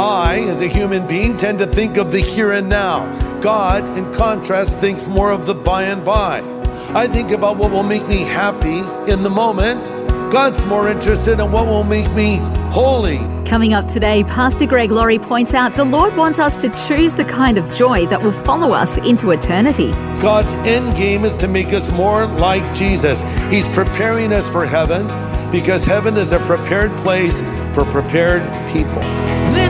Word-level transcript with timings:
I, 0.00 0.46
as 0.48 0.62
a 0.62 0.66
human 0.66 1.06
being, 1.06 1.36
tend 1.36 1.58
to 1.58 1.66
think 1.66 1.98
of 1.98 2.10
the 2.10 2.20
here 2.20 2.52
and 2.52 2.70
now. 2.70 3.04
God, 3.40 3.84
in 3.98 4.10
contrast, 4.14 4.78
thinks 4.78 5.06
more 5.06 5.30
of 5.30 5.44
the 5.44 5.54
by 5.54 5.82
and 5.82 6.02
by. 6.02 6.40
I 6.94 7.06
think 7.06 7.32
about 7.32 7.58
what 7.58 7.70
will 7.70 7.82
make 7.82 8.08
me 8.08 8.22
happy 8.22 8.78
in 9.12 9.22
the 9.22 9.28
moment. 9.28 9.84
God's 10.32 10.64
more 10.64 10.88
interested 10.88 11.38
in 11.38 11.52
what 11.52 11.66
will 11.66 11.84
make 11.84 12.10
me 12.12 12.36
holy. 12.70 13.18
Coming 13.44 13.74
up 13.74 13.88
today, 13.88 14.24
Pastor 14.24 14.64
Greg 14.64 14.90
Laurie 14.90 15.18
points 15.18 15.52
out 15.52 15.76
the 15.76 15.84
Lord 15.84 16.16
wants 16.16 16.38
us 16.38 16.56
to 16.62 16.70
choose 16.86 17.12
the 17.12 17.26
kind 17.26 17.58
of 17.58 17.70
joy 17.70 18.06
that 18.06 18.22
will 18.22 18.32
follow 18.32 18.72
us 18.72 18.96
into 18.96 19.32
eternity. 19.32 19.90
God's 20.22 20.54
end 20.66 20.96
game 20.96 21.26
is 21.26 21.36
to 21.36 21.46
make 21.46 21.74
us 21.74 21.92
more 21.92 22.24
like 22.24 22.64
Jesus. 22.74 23.20
He's 23.52 23.68
preparing 23.68 24.32
us 24.32 24.50
for 24.50 24.64
heaven 24.64 25.06
because 25.52 25.84
heaven 25.84 26.16
is 26.16 26.32
a 26.32 26.38
prepared 26.38 26.90
place 27.02 27.42
for 27.74 27.84
prepared 27.84 28.42
people. 28.72 29.02
This 29.52 29.69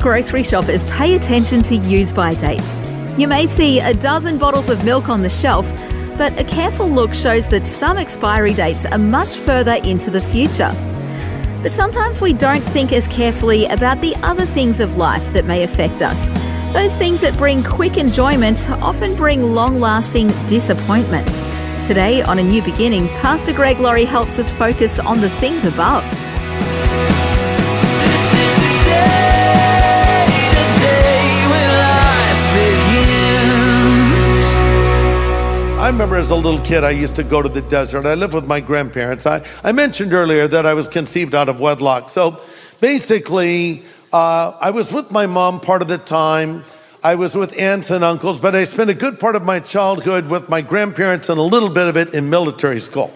grocery 0.00 0.42
shoppers 0.42 0.82
pay 0.84 1.14
attention 1.14 1.62
to 1.62 1.76
use 1.76 2.10
by 2.10 2.32
dates. 2.34 2.78
You 3.18 3.28
may 3.28 3.46
see 3.46 3.80
a 3.80 3.92
dozen 3.92 4.38
bottles 4.38 4.70
of 4.70 4.84
milk 4.84 5.08
on 5.10 5.20
the 5.20 5.28
shelf, 5.28 5.66
but 6.16 6.38
a 6.38 6.44
careful 6.44 6.88
look 6.88 7.14
shows 7.14 7.46
that 7.48 7.66
some 7.66 7.98
expiry 7.98 8.54
dates 8.54 8.86
are 8.86 8.98
much 8.98 9.28
further 9.28 9.76
into 9.84 10.10
the 10.10 10.20
future. 10.20 10.72
But 11.62 11.72
sometimes 11.72 12.20
we 12.20 12.32
don't 12.32 12.62
think 12.62 12.92
as 12.92 13.06
carefully 13.08 13.66
about 13.66 14.00
the 14.00 14.14
other 14.22 14.46
things 14.46 14.80
of 14.80 14.96
life 14.96 15.32
that 15.34 15.44
may 15.44 15.64
affect 15.64 16.00
us. 16.00 16.30
Those 16.72 16.96
things 16.96 17.20
that 17.20 17.36
bring 17.36 17.62
quick 17.62 17.98
enjoyment 17.98 18.70
often 18.70 19.14
bring 19.16 19.52
long 19.52 19.80
lasting 19.80 20.28
disappointment. 20.46 21.28
Today, 21.86 22.22
on 22.22 22.38
A 22.38 22.42
New 22.42 22.62
Beginning, 22.62 23.08
Pastor 23.08 23.52
Greg 23.52 23.78
Laurie 23.78 24.04
helps 24.04 24.38
us 24.38 24.48
focus 24.50 24.98
on 24.98 25.20
the 25.20 25.30
things 25.30 25.66
above. 25.66 26.04
Remember 35.90 36.16
as 36.16 36.30
a 36.30 36.36
little 36.36 36.60
kid, 36.60 36.84
I 36.84 36.90
used 36.90 37.16
to 37.16 37.24
go 37.24 37.42
to 37.42 37.48
the 37.48 37.62
desert. 37.62 38.06
I 38.06 38.14
lived 38.14 38.32
with 38.32 38.46
my 38.46 38.60
grandparents. 38.60 39.26
I, 39.26 39.44
I 39.64 39.72
mentioned 39.72 40.12
earlier 40.12 40.46
that 40.46 40.64
I 40.64 40.72
was 40.72 40.88
conceived 40.88 41.34
out 41.34 41.48
of 41.48 41.58
wedlock. 41.58 42.10
So 42.10 42.40
basically, 42.80 43.82
uh, 44.12 44.52
I 44.60 44.70
was 44.70 44.92
with 44.92 45.10
my 45.10 45.26
mom 45.26 45.60
part 45.60 45.82
of 45.82 45.88
the 45.88 45.98
time. 45.98 46.64
I 47.02 47.16
was 47.16 47.34
with 47.34 47.58
aunts 47.58 47.90
and 47.90 48.04
uncles, 48.04 48.38
but 48.38 48.54
I 48.54 48.64
spent 48.64 48.88
a 48.88 48.94
good 48.94 49.18
part 49.18 49.34
of 49.34 49.42
my 49.42 49.58
childhood 49.58 50.28
with 50.28 50.48
my 50.48 50.62
grandparents 50.62 51.28
and 51.28 51.40
a 51.40 51.42
little 51.42 51.70
bit 51.70 51.88
of 51.88 51.96
it 51.96 52.14
in 52.14 52.30
military 52.30 52.78
school. 52.78 53.12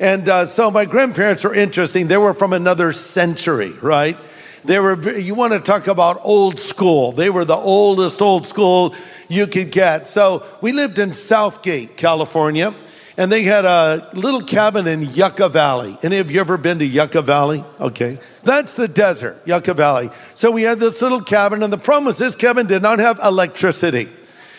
And 0.00 0.28
uh, 0.28 0.46
so 0.46 0.70
my 0.70 0.84
grandparents 0.84 1.44
were 1.44 1.54
interesting. 1.54 2.08
They 2.08 2.18
were 2.18 2.34
from 2.34 2.52
another 2.52 2.92
century, 2.92 3.70
right? 3.80 4.16
They 4.66 4.80
were, 4.80 5.16
you 5.16 5.34
want 5.36 5.52
to 5.52 5.60
talk 5.60 5.86
about 5.86 6.20
old 6.24 6.58
school. 6.58 7.12
They 7.12 7.30
were 7.30 7.44
the 7.44 7.54
oldest 7.54 8.20
old 8.20 8.46
school 8.46 8.94
you 9.28 9.46
could 9.46 9.70
get. 9.70 10.08
So 10.08 10.44
we 10.60 10.72
lived 10.72 10.98
in 10.98 11.12
South 11.12 11.62
Gate, 11.62 11.96
California, 11.96 12.74
and 13.16 13.30
they 13.30 13.44
had 13.44 13.64
a 13.64 14.10
little 14.12 14.42
cabin 14.42 14.88
in 14.88 15.02
Yucca 15.02 15.48
Valley. 15.48 15.96
Any 16.02 16.18
of 16.18 16.30
you 16.32 16.40
ever 16.40 16.58
been 16.58 16.80
to 16.80 16.84
Yucca 16.84 17.22
Valley? 17.22 17.64
Okay. 17.78 18.18
That's 18.42 18.74
the 18.74 18.88
desert, 18.88 19.40
Yucca 19.46 19.72
Valley. 19.72 20.10
So 20.34 20.50
we 20.50 20.62
had 20.62 20.80
this 20.80 21.00
little 21.00 21.22
cabin, 21.22 21.62
and 21.62 21.72
the 21.72 21.78
problem 21.78 22.06
was 22.06 22.18
this 22.18 22.34
cabin 22.36 22.66
did 22.66 22.82
not 22.82 22.98
have 22.98 23.20
electricity. 23.22 24.08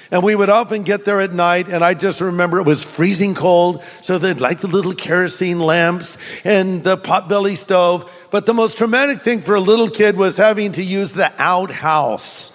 And 0.10 0.24
we 0.24 0.36
would 0.36 0.50
often 0.50 0.84
get 0.84 1.04
there 1.04 1.20
at 1.20 1.34
night, 1.34 1.68
and 1.68 1.84
I 1.84 1.94
just 1.94 2.22
remember 2.22 2.60
it 2.60 2.66
was 2.66 2.82
freezing 2.82 3.36
cold, 3.36 3.84
so 4.02 4.18
they'd 4.18 4.40
light 4.40 4.62
the 4.62 4.68
little 4.68 4.94
kerosene 4.94 5.60
lamps 5.60 6.18
and 6.46 6.82
the 6.82 6.96
potbelly 6.98 7.58
stove. 7.58 8.10
But 8.30 8.46
the 8.46 8.54
most 8.54 8.78
traumatic 8.78 9.22
thing 9.22 9.40
for 9.40 9.56
a 9.56 9.60
little 9.60 9.90
kid 9.90 10.18
was 10.18 10.38
having 10.38 10.74
to 10.74 10.84
use 10.84 11.14
the 11.14 11.32
outhouse. 11.42 12.54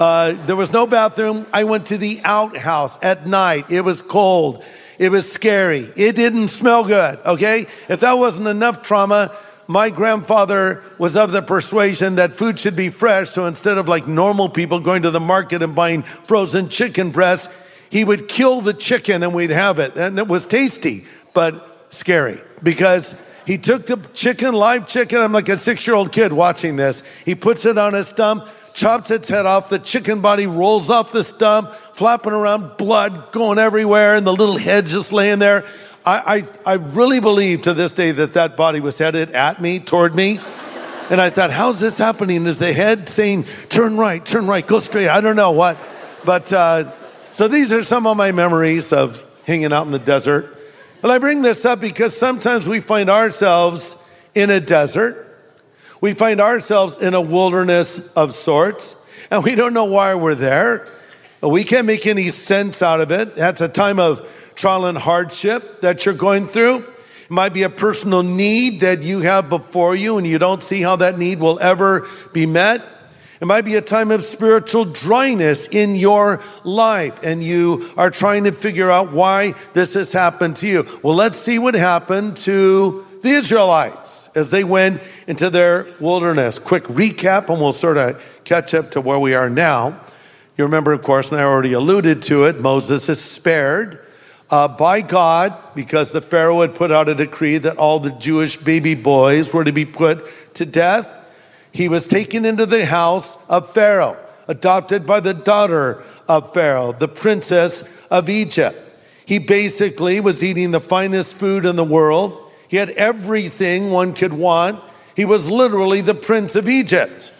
Uh, 0.00 0.32
there 0.46 0.56
was 0.56 0.72
no 0.72 0.86
bathroom. 0.86 1.46
I 1.52 1.64
went 1.64 1.86
to 1.86 1.98
the 1.98 2.20
outhouse 2.24 2.98
at 3.02 3.26
night. 3.26 3.70
It 3.70 3.82
was 3.82 4.02
cold. 4.02 4.64
It 4.98 5.10
was 5.10 5.30
scary. 5.30 5.92
It 5.96 6.16
didn't 6.16 6.48
smell 6.48 6.84
good, 6.84 7.18
okay? 7.24 7.66
If 7.88 8.00
that 8.00 8.14
wasn't 8.14 8.48
enough 8.48 8.82
trauma, 8.82 9.36
my 9.66 9.90
grandfather 9.90 10.82
was 10.98 11.16
of 11.16 11.32
the 11.32 11.42
persuasion 11.42 12.16
that 12.16 12.34
food 12.34 12.58
should 12.58 12.76
be 12.76 12.90
fresh. 12.90 13.30
So 13.30 13.46
instead 13.46 13.78
of 13.78 13.88
like 13.88 14.06
normal 14.06 14.48
people 14.48 14.80
going 14.80 15.02
to 15.02 15.10
the 15.10 15.20
market 15.20 15.62
and 15.62 15.74
buying 15.74 16.02
frozen 16.02 16.68
chicken 16.68 17.10
breasts, 17.10 17.54
he 17.88 18.04
would 18.04 18.28
kill 18.28 18.60
the 18.60 18.74
chicken 18.74 19.22
and 19.22 19.32
we'd 19.32 19.50
have 19.50 19.78
it. 19.78 19.96
And 19.96 20.18
it 20.18 20.26
was 20.26 20.44
tasty, 20.44 21.04
but 21.32 21.86
scary 21.90 22.40
because 22.62 23.14
he 23.46 23.58
took 23.58 23.86
the 23.86 23.96
chicken, 24.14 24.54
live 24.54 24.86
chicken. 24.86 25.18
I'm 25.18 25.32
like 25.32 25.48
a 25.48 25.58
six 25.58 25.86
year 25.86 25.96
old 25.96 26.12
kid 26.12 26.32
watching 26.32 26.76
this. 26.76 27.02
He 27.24 27.34
puts 27.34 27.66
it 27.66 27.76
on 27.76 27.94
a 27.94 28.04
stump, 28.04 28.46
chops 28.72 29.10
its 29.10 29.28
head 29.28 29.46
off. 29.46 29.68
The 29.68 29.78
chicken 29.78 30.20
body 30.20 30.46
rolls 30.46 30.90
off 30.90 31.12
the 31.12 31.22
stump, 31.22 31.72
flapping 31.72 32.32
around, 32.32 32.76
blood 32.76 33.32
going 33.32 33.58
everywhere, 33.58 34.14
and 34.16 34.26
the 34.26 34.34
little 34.34 34.56
head 34.56 34.86
just 34.86 35.12
laying 35.12 35.38
there. 35.38 35.64
I, 36.06 36.44
I, 36.66 36.72
I 36.72 36.74
really 36.74 37.20
believe 37.20 37.62
to 37.62 37.74
this 37.74 37.92
day 37.92 38.12
that 38.12 38.34
that 38.34 38.56
body 38.56 38.80
was 38.80 38.98
headed 38.98 39.30
at 39.32 39.60
me, 39.60 39.80
toward 39.80 40.14
me. 40.14 40.38
And 41.10 41.20
I 41.20 41.30
thought, 41.30 41.50
how's 41.50 41.80
this 41.80 41.98
happening? 41.98 42.46
Is 42.46 42.58
the 42.58 42.72
head 42.72 43.08
saying, 43.08 43.44
turn 43.68 43.96
right, 43.96 44.24
turn 44.24 44.46
right, 44.46 44.66
go 44.66 44.80
straight? 44.80 45.08
I 45.08 45.20
don't 45.20 45.36
know 45.36 45.50
what. 45.50 45.76
But 46.24 46.52
uh, 46.52 46.92
so 47.30 47.48
these 47.48 47.72
are 47.72 47.84
some 47.84 48.06
of 48.06 48.16
my 48.16 48.32
memories 48.32 48.92
of 48.92 49.24
hanging 49.44 49.72
out 49.72 49.84
in 49.84 49.92
the 49.92 49.98
desert. 49.98 50.53
But 51.04 51.10
I 51.10 51.18
bring 51.18 51.42
this 51.42 51.66
up 51.66 51.82
because 51.82 52.16
sometimes 52.16 52.66
we 52.66 52.80
find 52.80 53.10
ourselves 53.10 54.10
in 54.34 54.48
a 54.48 54.58
desert. 54.58 55.36
We 56.00 56.14
find 56.14 56.40
ourselves 56.40 56.96
in 56.96 57.12
a 57.12 57.20
wilderness 57.20 58.10
of 58.14 58.34
sorts, 58.34 59.06
and 59.30 59.44
we 59.44 59.54
don't 59.54 59.74
know 59.74 59.84
why 59.84 60.14
we're 60.14 60.34
there. 60.34 60.88
We 61.42 61.62
can't 61.62 61.86
make 61.86 62.06
any 62.06 62.30
sense 62.30 62.80
out 62.80 63.02
of 63.02 63.12
it. 63.12 63.36
That's 63.36 63.60
a 63.60 63.68
time 63.68 63.98
of 63.98 64.26
trial 64.54 64.86
and 64.86 64.96
hardship 64.96 65.82
that 65.82 66.06
you're 66.06 66.14
going 66.14 66.46
through. 66.46 66.76
It 66.76 67.30
might 67.30 67.52
be 67.52 67.64
a 67.64 67.68
personal 67.68 68.22
need 68.22 68.80
that 68.80 69.02
you 69.02 69.20
have 69.20 69.50
before 69.50 69.94
you, 69.94 70.16
and 70.16 70.26
you 70.26 70.38
don't 70.38 70.62
see 70.62 70.80
how 70.80 70.96
that 70.96 71.18
need 71.18 71.38
will 71.38 71.60
ever 71.60 72.08
be 72.32 72.46
met. 72.46 72.80
It 73.40 73.46
might 73.46 73.64
be 73.64 73.74
a 73.74 73.80
time 73.80 74.10
of 74.10 74.24
spiritual 74.24 74.84
dryness 74.84 75.68
in 75.68 75.96
your 75.96 76.42
life, 76.62 77.22
and 77.22 77.42
you 77.42 77.90
are 77.96 78.10
trying 78.10 78.44
to 78.44 78.52
figure 78.52 78.90
out 78.90 79.12
why 79.12 79.54
this 79.72 79.94
has 79.94 80.12
happened 80.12 80.56
to 80.56 80.68
you. 80.68 80.86
Well, 81.02 81.14
let's 81.14 81.38
see 81.38 81.58
what 81.58 81.74
happened 81.74 82.36
to 82.38 83.04
the 83.22 83.30
Israelites 83.30 84.30
as 84.36 84.50
they 84.50 84.64
went 84.64 85.02
into 85.26 85.50
their 85.50 85.86
wilderness. 85.98 86.58
Quick 86.58 86.84
recap, 86.84 87.48
and 87.48 87.60
we'll 87.60 87.72
sort 87.72 87.96
of 87.96 88.22
catch 88.44 88.74
up 88.74 88.90
to 88.92 89.00
where 89.00 89.18
we 89.18 89.34
are 89.34 89.50
now. 89.50 90.00
You 90.56 90.64
remember, 90.64 90.92
of 90.92 91.02
course, 91.02 91.32
and 91.32 91.40
I 91.40 91.44
already 91.44 91.72
alluded 91.72 92.22
to 92.24 92.44
it, 92.44 92.60
Moses 92.60 93.08
is 93.08 93.20
spared 93.20 94.00
uh, 94.50 94.68
by 94.68 95.00
God 95.00 95.56
because 95.74 96.12
the 96.12 96.20
Pharaoh 96.20 96.60
had 96.60 96.74
put 96.74 96.92
out 96.92 97.08
a 97.08 97.14
decree 97.14 97.58
that 97.58 97.76
all 97.76 97.98
the 97.98 98.12
Jewish 98.12 98.56
baby 98.56 98.94
boys 98.94 99.52
were 99.52 99.64
to 99.64 99.72
be 99.72 99.84
put 99.84 100.54
to 100.54 100.64
death. 100.64 101.08
He 101.74 101.88
was 101.88 102.06
taken 102.06 102.44
into 102.44 102.66
the 102.66 102.86
house 102.86 103.50
of 103.50 103.68
Pharaoh, 103.68 104.16
adopted 104.46 105.06
by 105.06 105.18
the 105.18 105.34
daughter 105.34 106.04
of 106.28 106.54
Pharaoh, 106.54 106.92
the 106.92 107.08
princess 107.08 107.82
of 108.12 108.30
Egypt. 108.30 108.78
He 109.26 109.40
basically 109.40 110.20
was 110.20 110.44
eating 110.44 110.70
the 110.70 110.80
finest 110.80 111.36
food 111.36 111.66
in 111.66 111.74
the 111.74 111.82
world. 111.82 112.48
He 112.68 112.76
had 112.76 112.90
everything 112.90 113.90
one 113.90 114.14
could 114.14 114.32
want. 114.32 114.80
He 115.16 115.24
was 115.24 115.50
literally 115.50 116.00
the 116.00 116.14
prince 116.14 116.54
of 116.54 116.68
Egypt. 116.68 117.32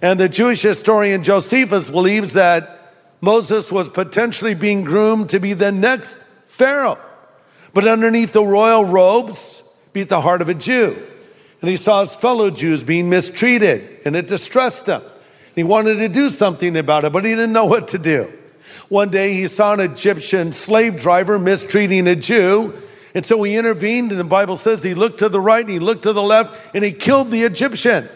And 0.00 0.20
the 0.20 0.28
Jewish 0.28 0.62
historian 0.62 1.24
Josephus 1.24 1.90
believes 1.90 2.34
that 2.34 2.78
Moses 3.20 3.72
was 3.72 3.88
potentially 3.88 4.54
being 4.54 4.84
groomed 4.84 5.30
to 5.30 5.40
be 5.40 5.54
the 5.54 5.72
next 5.72 6.18
Pharaoh. 6.44 6.98
But 7.74 7.88
underneath 7.88 8.32
the 8.32 8.44
royal 8.44 8.84
robes 8.84 9.76
beat 9.92 10.08
the 10.08 10.20
heart 10.20 10.40
of 10.40 10.48
a 10.48 10.54
Jew. 10.54 10.96
And 11.62 11.70
he 11.70 11.76
saw 11.76 12.02
his 12.02 12.14
fellow 12.14 12.50
Jews 12.50 12.82
being 12.82 13.08
mistreated, 13.08 14.00
and 14.04 14.16
it 14.16 14.26
distressed 14.26 14.86
him. 14.86 15.00
He 15.54 15.62
wanted 15.62 15.94
to 15.96 16.08
do 16.08 16.28
something 16.28 16.76
about 16.76 17.04
it, 17.04 17.12
but 17.12 17.24
he 17.24 17.30
didn't 17.30 17.52
know 17.52 17.66
what 17.66 17.88
to 17.88 17.98
do. 17.98 18.30
One 18.88 19.10
day 19.10 19.34
he 19.34 19.46
saw 19.46 19.72
an 19.72 19.80
Egyptian 19.80 20.52
slave 20.52 20.98
driver 20.98 21.38
mistreating 21.38 22.08
a 22.08 22.16
Jew, 22.16 22.74
and 23.14 23.24
so 23.24 23.42
he 23.42 23.56
intervened, 23.56 24.10
and 24.10 24.18
the 24.18 24.24
Bible 24.24 24.56
says 24.56 24.82
he 24.82 24.94
looked 24.94 25.20
to 25.20 25.28
the 25.28 25.40
right 25.40 25.64
and 25.64 25.72
he 25.72 25.78
looked 25.78 26.02
to 26.02 26.12
the 26.12 26.22
left, 26.22 26.74
and 26.74 26.82
he 26.82 26.92
killed 26.92 27.30
the 27.30 27.42
Egyptian. 27.42 28.08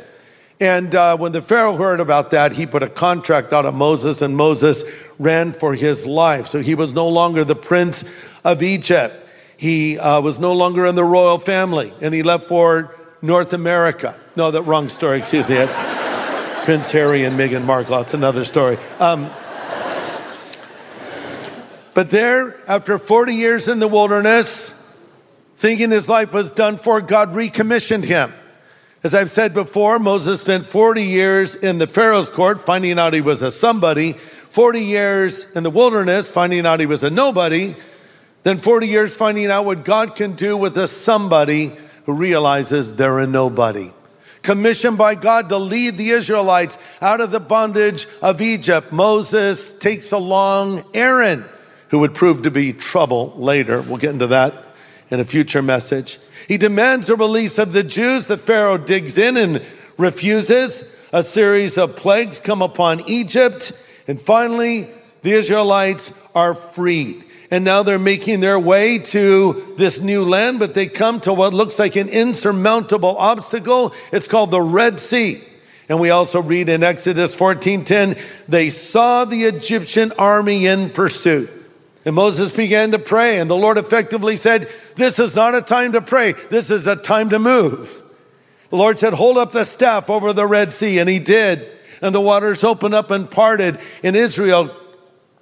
And 0.59 0.95
uh, 0.95 1.17
when 1.19 1.33
the 1.33 1.43
Pharaoh 1.43 1.77
heard 1.77 2.01
about 2.01 2.31
that, 2.31 2.53
he 2.53 2.67
put 2.67 2.83
a 2.83 2.89
contract 2.89 3.53
out 3.53 3.65
on 3.65 3.77
Moses, 3.77 4.23
and 4.23 4.37
Moses 4.37 4.83
ran 5.19 5.53
for 5.53 5.75
his 5.75 6.07
life. 6.07 6.47
So 6.47 6.61
he 6.61 6.75
was 6.75 6.93
no 6.93 7.09
longer 7.09 7.45
the 7.45 7.55
prince 7.55 8.05
of 8.43 8.63
Egypt. 8.63 9.25
He 9.57 9.99
uh, 9.99 10.21
was 10.21 10.41
no 10.41 10.53
longer 10.53 10.87
in 10.87 10.95
the 10.95 11.05
royal 11.05 11.39
family, 11.39 11.93
and 12.01 12.13
he 12.13 12.23
left 12.23 12.45
for 12.45 12.95
North 13.27 13.53
America. 13.53 14.19
No, 14.37 14.51
that 14.53 14.63
wrong 14.63 14.89
story. 14.89 15.19
Excuse 15.19 15.49
me. 15.49 15.57
It's 15.57 15.79
Prince 16.65 16.93
Harry 16.93 17.25
and 17.25 17.39
Meghan 17.39 17.65
Markle. 17.65 18.01
It's 18.01 18.15
another 18.15 18.45
story. 18.45 18.79
Um, 19.01 19.31
but 21.93 22.11
there, 22.11 22.57
after 22.69 22.99
40 22.99 23.35
years 23.35 23.69
in 23.69 23.81
the 23.81 23.89
wilderness, 23.89 24.97
thinking 25.57 25.91
his 25.91 26.09
life 26.09 26.33
was 26.33 26.51
done 26.51 26.77
for, 26.77 27.01
God 27.01 27.35
recommissioned 27.35 28.05
him. 28.05 28.33
As 29.03 29.15
I've 29.15 29.31
said 29.31 29.55
before, 29.55 29.99
Moses 29.99 30.41
spent 30.41 30.65
40 30.65 31.03
years 31.03 31.55
in 31.55 31.79
the 31.79 31.87
Pharaoh's 31.87 32.31
court, 32.31 32.61
finding 32.61 32.99
out 32.99 33.13
he 33.13 33.21
was 33.21 33.43
a 33.43 33.51
somebody, 33.51 34.13
40 34.13 34.81
years 34.81 35.53
in 35.57 35.63
the 35.63 35.71
wilderness, 35.71 36.31
finding 36.31 36.65
out 36.67 36.81
he 36.81 36.87
was 36.87 37.03
a 37.03 37.11
nobody, 37.11 37.75
then 38.43 38.59
40 38.59 38.87
years 38.87 39.17
finding 39.17 39.47
out 39.47 39.65
what 39.65 39.85
God 39.85 40.15
can 40.15 40.33
do 40.33 40.57
with 40.57 40.77
a 40.79 40.87
somebody 40.87 41.73
who 42.07 42.15
realizes 42.15 42.97
they're 42.97 43.19
a 43.19 43.27
nobody. 43.27 43.93
Commissioned 44.43 44.97
by 44.97 45.17
God 45.17 45.49
to 45.49 45.59
lead 45.59 45.97
the 45.97 46.11
Israelites 46.11 46.79
out 47.03 47.21
of 47.21 47.33
the 47.33 47.41
bondage 47.41 48.07
of 48.23 48.41
Egypt, 48.41 48.93
Moses 48.93 49.77
takes 49.77 50.13
along 50.13 50.85
Aaron, 50.95 51.45
who 51.89 51.99
would 51.99 52.15
prove 52.15 52.43
to 52.43 52.51
be 52.51 52.73
trouble 52.73 53.33
later. 53.37 53.83
We'll 53.83 53.97
get 53.97 54.13
into 54.13 54.29
that 54.29 54.55
in 55.11 55.19
a 55.19 55.25
future 55.25 55.63
message. 55.63 56.19
He 56.47 56.59
demands 56.59 57.09
the 57.09 57.17
release 57.17 57.59
of 57.59 57.73
the 57.73 57.83
Jews. 57.83 58.29
The 58.29 58.39
Pharaoh 58.39 58.79
digs 58.79 59.19
in 59.19 59.37
and 59.37 59.65
refuses. 59.99 60.95
A 61.13 61.25
series 61.25 61.77
of 61.77 61.97
plagues 61.97 62.39
come 62.39 62.63
upon 62.63 63.01
Egypt. 63.09 63.73
And 64.07 64.21
finally, 64.21 64.89
the 65.23 65.33
Israelites 65.33 66.13
are 66.37 66.55
freed. 66.55 67.25
And 67.51 67.65
now 67.65 67.83
they're 67.83 67.99
making 67.99 68.41
their 68.41 68.59
way 68.59 68.99
to 68.99 69.75
this 69.77 70.01
new 70.01 70.25
land, 70.25 70.59
but 70.59 70.75
they 70.75 70.87
come 70.87 71.21
to 71.21 71.33
what 71.33 71.55
looks 71.55 71.79
like 71.79 71.95
an 71.95 72.09
insurmountable 72.09 73.17
obstacle. 73.17 73.95
It's 74.13 74.27
called 74.27 74.51
the 74.51 74.61
Red 74.61 74.99
Sea. 74.99 75.43
And 75.89 76.01
we 76.01 76.11
also 76.11 76.43
read 76.43 76.69
in 76.69 76.83
Exodus 76.83 77.37
14:10, 77.37 78.19
they 78.49 78.71
saw 78.71 79.25
the 79.25 79.45
Egyptian 79.45 80.13
army 80.19 80.67
in 80.67 80.91
pursuit. 80.91 81.51
And 82.05 82.15
Moses 82.15 82.53
began 82.53 82.93
to 82.93 82.99
pray, 82.99 83.39
and 83.39 83.51
the 83.51 83.57
Lord 83.57 83.79
effectively 83.79 84.37
said, 84.37 84.69
This 84.95 85.19
is 85.19 85.35
not 85.35 85.55
a 85.55 85.61
time 85.61 85.93
to 85.93 86.01
pray, 86.01 86.33
this 86.51 86.71
is 86.71 86.87
a 86.87 86.97
time 86.97 87.31
to 87.31 87.39
move. 87.39 88.03
The 88.71 88.77
Lord 88.77 88.99
said, 88.99 89.13
Hold 89.13 89.39
up 89.39 89.53
the 89.53 89.65
staff 89.65 90.11
over 90.11 90.33
the 90.33 90.47
Red 90.47 90.73
Sea, 90.73 90.99
and 90.99 91.09
he 91.09 91.19
did. 91.19 91.67
And 92.03 92.15
the 92.15 92.21
waters 92.21 92.63
opened 92.63 92.95
up 92.95 93.11
and 93.11 93.31
parted, 93.31 93.79
and 94.03 94.15
Israel 94.15 94.71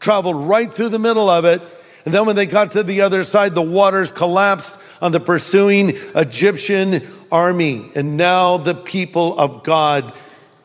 traveled 0.00 0.36
right 0.36 0.72
through 0.72 0.90
the 0.90 0.98
middle 0.98 1.28
of 1.28 1.44
it. 1.44 1.60
And 2.04 2.12
then 2.12 2.26
when 2.26 2.36
they 2.36 2.46
got 2.46 2.72
to 2.72 2.82
the 2.82 3.00
other 3.00 3.24
side, 3.24 3.54
the 3.54 3.62
waters 3.62 4.12
collapsed 4.12 4.78
on 5.00 5.12
the 5.12 5.20
pursuing 5.20 5.96
Egyptian 6.14 7.02
army. 7.32 7.90
And 7.94 8.16
now 8.16 8.58
the 8.58 8.74
people 8.74 9.38
of 9.38 9.62
God 9.62 10.12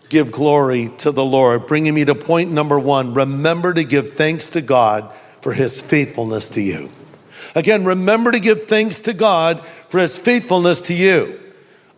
give 0.09 0.31
glory 0.31 0.91
to 0.97 1.11
the 1.11 1.23
Lord, 1.23 1.67
bringing 1.67 1.93
me 1.93 2.03
to 2.05 2.15
point 2.15 2.51
number 2.51 2.77
one. 2.77 3.13
Remember 3.13 3.73
to 3.73 3.83
give 3.83 4.13
thanks 4.13 4.49
to 4.51 4.61
God 4.61 5.09
for 5.41 5.53
his 5.53 5.81
faithfulness 5.81 6.49
to 6.49 6.61
you. 6.61 6.89
Again, 7.55 7.85
remember 7.85 8.31
to 8.31 8.39
give 8.39 8.65
thanks 8.65 8.99
to 9.01 9.13
God 9.13 9.65
for 9.87 9.99
his 9.99 10.19
faithfulness 10.19 10.81
to 10.81 10.93
you. 10.93 11.39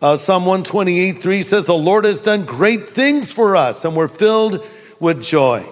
Uh, 0.00 0.16
Psalm 0.16 0.46
128 0.46 1.12
3 1.12 1.42
says, 1.42 1.66
The 1.66 1.74
Lord 1.74 2.04
has 2.04 2.22
done 2.22 2.44
great 2.44 2.88
things 2.88 3.32
for 3.32 3.56
us, 3.56 3.84
and 3.84 3.96
we're 3.96 4.08
filled 4.08 4.64
with 5.00 5.22
joy. 5.22 5.64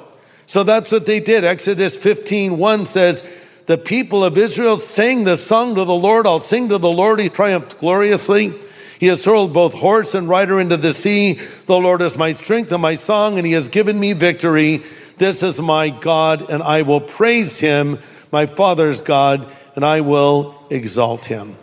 So 0.46 0.62
that's 0.62 0.93
what 0.93 1.06
they 1.06 1.20
did. 1.20 1.44
Exodus 1.44 1.96
15 1.96 2.58
1 2.58 2.87
says, 2.87 3.23
The 3.70 3.78
people 3.78 4.25
of 4.25 4.37
Israel 4.37 4.78
sang 4.78 5.22
the 5.22 5.37
song 5.37 5.76
to 5.76 5.84
the 5.84 5.94
Lord. 5.94 6.26
I'll 6.26 6.40
sing 6.40 6.70
to 6.70 6.78
the 6.78 6.90
Lord. 6.90 7.20
He 7.20 7.28
triumphed 7.28 7.78
gloriously. 7.78 8.52
He 8.99 9.06
has 9.06 9.25
hurled 9.25 9.52
both 9.52 9.75
horse 9.75 10.17
and 10.17 10.28
rider 10.28 10.58
into 10.58 10.76
the 10.76 10.93
sea. 10.93 11.34
The 11.34 11.78
Lord 11.78 12.02
is 12.02 12.19
my 12.19 12.32
strength 12.34 12.72
and 12.72 12.82
my 12.82 12.96
song, 12.96 13.38
and 13.38 13.46
he 13.46 13.52
has 13.52 13.69
given 13.69 14.00
me 14.00 14.12
victory. 14.12 14.82
This 15.19 15.44
is 15.44 15.61
my 15.61 15.90
God, 15.90 16.50
and 16.50 16.64
I 16.64 16.82
will 16.82 17.00
praise 17.00 17.61
him, 17.61 18.00
my 18.32 18.46
Father's 18.46 19.02
God, 19.02 19.46
and 19.76 19.84
I 19.84 20.00
will 20.00 20.61
exalt 20.69 21.26
him. 21.26 21.55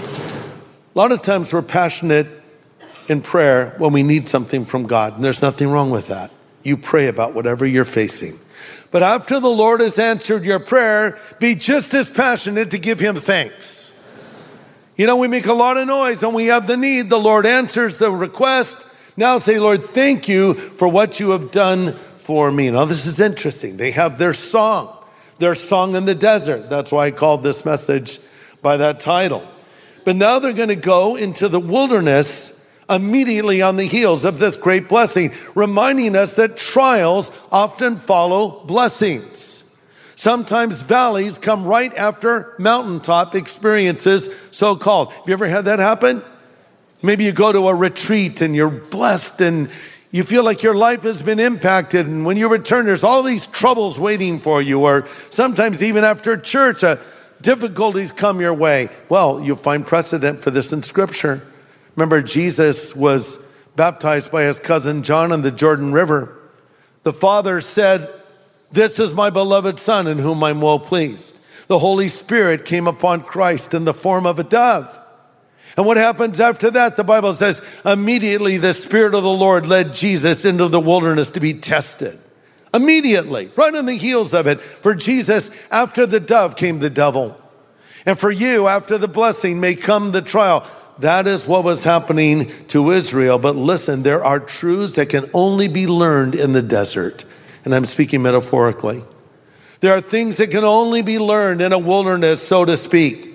A 0.00 0.98
lot 0.98 1.12
of 1.12 1.22
times 1.22 1.54
we're 1.54 1.62
passionate 1.62 2.26
in 3.06 3.20
prayer 3.20 3.76
when 3.78 3.92
we 3.92 4.02
need 4.02 4.28
something 4.28 4.64
from 4.64 4.88
God, 4.88 5.14
and 5.14 5.22
there's 5.22 5.42
nothing 5.42 5.68
wrong 5.68 5.90
with 5.90 6.08
that. 6.08 6.32
You 6.64 6.76
pray 6.76 7.06
about 7.06 7.34
whatever 7.34 7.64
you're 7.64 7.84
facing. 7.84 8.36
But 8.92 9.02
after 9.02 9.40
the 9.40 9.48
Lord 9.48 9.80
has 9.80 9.98
answered 9.98 10.44
your 10.44 10.60
prayer, 10.60 11.18
be 11.40 11.56
just 11.56 11.94
as 11.94 12.10
passionate 12.10 12.70
to 12.70 12.78
give 12.78 13.00
him 13.00 13.16
thanks. 13.16 13.88
You 14.96 15.06
know, 15.06 15.16
we 15.16 15.28
make 15.28 15.46
a 15.46 15.54
lot 15.54 15.78
of 15.78 15.88
noise 15.88 16.22
and 16.22 16.34
we 16.34 16.46
have 16.46 16.66
the 16.66 16.76
need. 16.76 17.08
The 17.08 17.18
Lord 17.18 17.46
answers 17.46 17.96
the 17.96 18.12
request. 18.12 18.86
Now 19.16 19.38
say, 19.38 19.58
Lord, 19.58 19.82
thank 19.82 20.28
you 20.28 20.54
for 20.54 20.86
what 20.86 21.18
you 21.18 21.30
have 21.30 21.50
done 21.50 21.94
for 22.18 22.52
me. 22.52 22.70
Now, 22.70 22.84
this 22.84 23.06
is 23.06 23.18
interesting. 23.18 23.78
They 23.78 23.92
have 23.92 24.18
their 24.18 24.34
song, 24.34 24.94
their 25.38 25.54
song 25.54 25.96
in 25.96 26.04
the 26.04 26.14
desert. 26.14 26.68
That's 26.68 26.92
why 26.92 27.06
I 27.06 27.10
called 27.10 27.42
this 27.42 27.64
message 27.64 28.20
by 28.60 28.76
that 28.76 29.00
title. 29.00 29.42
But 30.04 30.16
now 30.16 30.38
they're 30.38 30.52
going 30.52 30.68
to 30.68 30.76
go 30.76 31.16
into 31.16 31.48
the 31.48 31.60
wilderness 31.60 32.61
immediately 32.92 33.62
on 33.62 33.76
the 33.76 33.84
heels 33.84 34.24
of 34.24 34.38
this 34.38 34.56
great 34.56 34.88
blessing, 34.88 35.32
reminding 35.54 36.14
us 36.14 36.36
that 36.36 36.56
trials 36.56 37.30
often 37.50 37.96
follow 37.96 38.60
blessings. 38.64 39.76
Sometimes 40.14 40.82
valleys 40.82 41.38
come 41.38 41.64
right 41.64 41.92
after 41.96 42.54
mountaintop 42.58 43.34
experiences, 43.34 44.30
so 44.52 44.76
called. 44.76 45.12
Have 45.12 45.26
you 45.26 45.32
ever 45.32 45.48
had 45.48 45.64
that 45.64 45.80
happen? 45.80 46.22
Maybe 47.02 47.24
you 47.24 47.32
go 47.32 47.52
to 47.52 47.66
a 47.66 47.74
retreat 47.74 48.40
and 48.40 48.54
you're 48.54 48.70
blessed 48.70 49.40
and 49.40 49.68
you 50.12 50.22
feel 50.22 50.44
like 50.44 50.62
your 50.62 50.74
life 50.74 51.02
has 51.02 51.22
been 51.22 51.40
impacted. 51.40 52.06
And 52.06 52.24
when 52.24 52.36
you 52.36 52.48
return, 52.48 52.86
there's 52.86 53.02
all 53.02 53.22
these 53.22 53.48
troubles 53.48 53.98
waiting 53.98 54.38
for 54.38 54.62
you. 54.62 54.84
Or 54.84 55.08
sometimes 55.30 55.82
even 55.82 56.04
after 56.04 56.36
church, 56.36 56.84
uh, 56.84 56.98
difficulties 57.40 58.12
come 58.12 58.40
your 58.40 58.54
way. 58.54 58.90
Well, 59.08 59.40
you'll 59.40 59.56
find 59.56 59.84
precedent 59.84 60.40
for 60.40 60.50
this 60.50 60.72
in 60.72 60.82
Scripture. 60.82 61.42
Remember, 61.96 62.22
Jesus 62.22 62.96
was 62.96 63.52
baptized 63.76 64.30
by 64.30 64.44
his 64.44 64.58
cousin 64.58 65.02
John 65.02 65.32
in 65.32 65.42
the 65.42 65.50
Jordan 65.50 65.92
River. 65.92 66.38
The 67.02 67.12
Father 67.12 67.60
said, 67.60 68.08
This 68.70 68.98
is 68.98 69.12
my 69.12 69.30
beloved 69.30 69.78
Son 69.78 70.06
in 70.06 70.18
whom 70.18 70.42
I'm 70.42 70.60
well 70.60 70.78
pleased. 70.78 71.38
The 71.68 71.78
Holy 71.78 72.08
Spirit 72.08 72.64
came 72.64 72.86
upon 72.86 73.22
Christ 73.22 73.74
in 73.74 73.84
the 73.84 73.94
form 73.94 74.26
of 74.26 74.38
a 74.38 74.44
dove. 74.44 74.98
And 75.76 75.86
what 75.86 75.96
happens 75.96 76.38
after 76.40 76.70
that? 76.72 76.96
The 76.96 77.04
Bible 77.04 77.32
says, 77.32 77.62
immediately 77.84 78.58
the 78.58 78.74
Spirit 78.74 79.14
of 79.14 79.22
the 79.22 79.30
Lord 79.30 79.66
led 79.66 79.94
Jesus 79.94 80.44
into 80.44 80.68
the 80.68 80.80
wilderness 80.80 81.30
to 81.30 81.40
be 81.40 81.54
tested. 81.54 82.18
Immediately, 82.74 83.50
right 83.56 83.74
on 83.74 83.86
the 83.86 83.94
heels 83.94 84.34
of 84.34 84.46
it. 84.46 84.60
For 84.60 84.94
Jesus, 84.94 85.50
after 85.70 86.04
the 86.04 86.20
dove 86.20 86.56
came 86.56 86.78
the 86.78 86.90
devil. 86.90 87.38
And 88.04 88.18
for 88.18 88.30
you, 88.30 88.66
after 88.66 88.98
the 88.98 89.08
blessing 89.08 89.60
may 89.60 89.74
come 89.74 90.12
the 90.12 90.22
trial. 90.22 90.66
That 90.98 91.26
is 91.26 91.46
what 91.46 91.64
was 91.64 91.84
happening 91.84 92.50
to 92.68 92.90
Israel. 92.90 93.38
But 93.38 93.56
listen, 93.56 94.02
there 94.02 94.24
are 94.24 94.38
truths 94.38 94.94
that 94.96 95.08
can 95.08 95.28
only 95.32 95.68
be 95.68 95.86
learned 95.86 96.34
in 96.34 96.52
the 96.52 96.62
desert. 96.62 97.24
And 97.64 97.74
I'm 97.74 97.86
speaking 97.86 98.22
metaphorically. 98.22 99.02
There 99.80 99.92
are 99.92 100.00
things 100.00 100.36
that 100.36 100.50
can 100.50 100.64
only 100.64 101.02
be 101.02 101.18
learned 101.18 101.60
in 101.60 101.72
a 101.72 101.78
wilderness, 101.78 102.46
so 102.46 102.64
to 102.64 102.76
speak. 102.76 103.30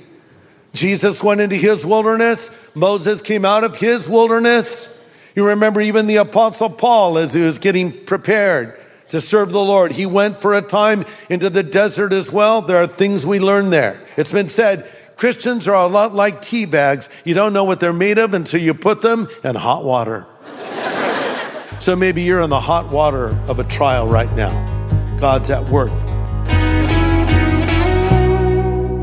Jesus 0.73 1.23
went 1.23 1.41
into 1.41 1.55
his 1.55 1.85
wilderness. 1.85 2.51
Moses 2.75 3.21
came 3.21 3.43
out 3.43 3.63
of 3.63 3.77
his 3.77 4.07
wilderness. 4.07 5.05
You 5.35 5.47
remember 5.47 5.81
even 5.81 6.07
the 6.07 6.17
apostle 6.17 6.69
Paul 6.69 7.17
as 7.17 7.33
he 7.33 7.41
was 7.41 7.59
getting 7.59 7.91
prepared 7.91 8.79
to 9.09 9.21
serve 9.21 9.51
the 9.51 9.63
Lord. 9.63 9.91
He 9.91 10.05
went 10.05 10.37
for 10.37 10.53
a 10.53 10.61
time 10.61 11.05
into 11.29 11.49
the 11.49 11.63
desert 11.63 12.13
as 12.13 12.31
well. 12.31 12.61
There 12.61 12.77
are 12.77 12.87
things 12.87 13.25
we 13.25 13.39
learn 13.39 13.69
there. 13.69 13.99
It's 14.17 14.31
been 14.31 14.49
said 14.49 14.89
Christians 15.17 15.67
are 15.67 15.75
a 15.75 15.87
lot 15.87 16.13
like 16.13 16.43
tea 16.43 16.65
bags. 16.65 17.09
You 17.25 17.33
don't 17.33 17.51
know 17.51 17.63
what 17.63 17.79
they're 17.79 17.91
made 17.91 18.19
of 18.19 18.35
until 18.35 18.61
you 18.61 18.75
put 18.75 19.01
them 19.01 19.27
in 19.43 19.55
hot 19.55 19.83
water. 19.83 20.27
so 21.79 21.95
maybe 21.95 22.21
you're 22.21 22.41
in 22.41 22.51
the 22.51 22.59
hot 22.59 22.91
water 22.91 23.29
of 23.47 23.57
a 23.57 23.63
trial 23.63 24.07
right 24.07 24.31
now. 24.35 24.53
God's 25.19 25.49
at 25.49 25.67
work. 25.69 25.89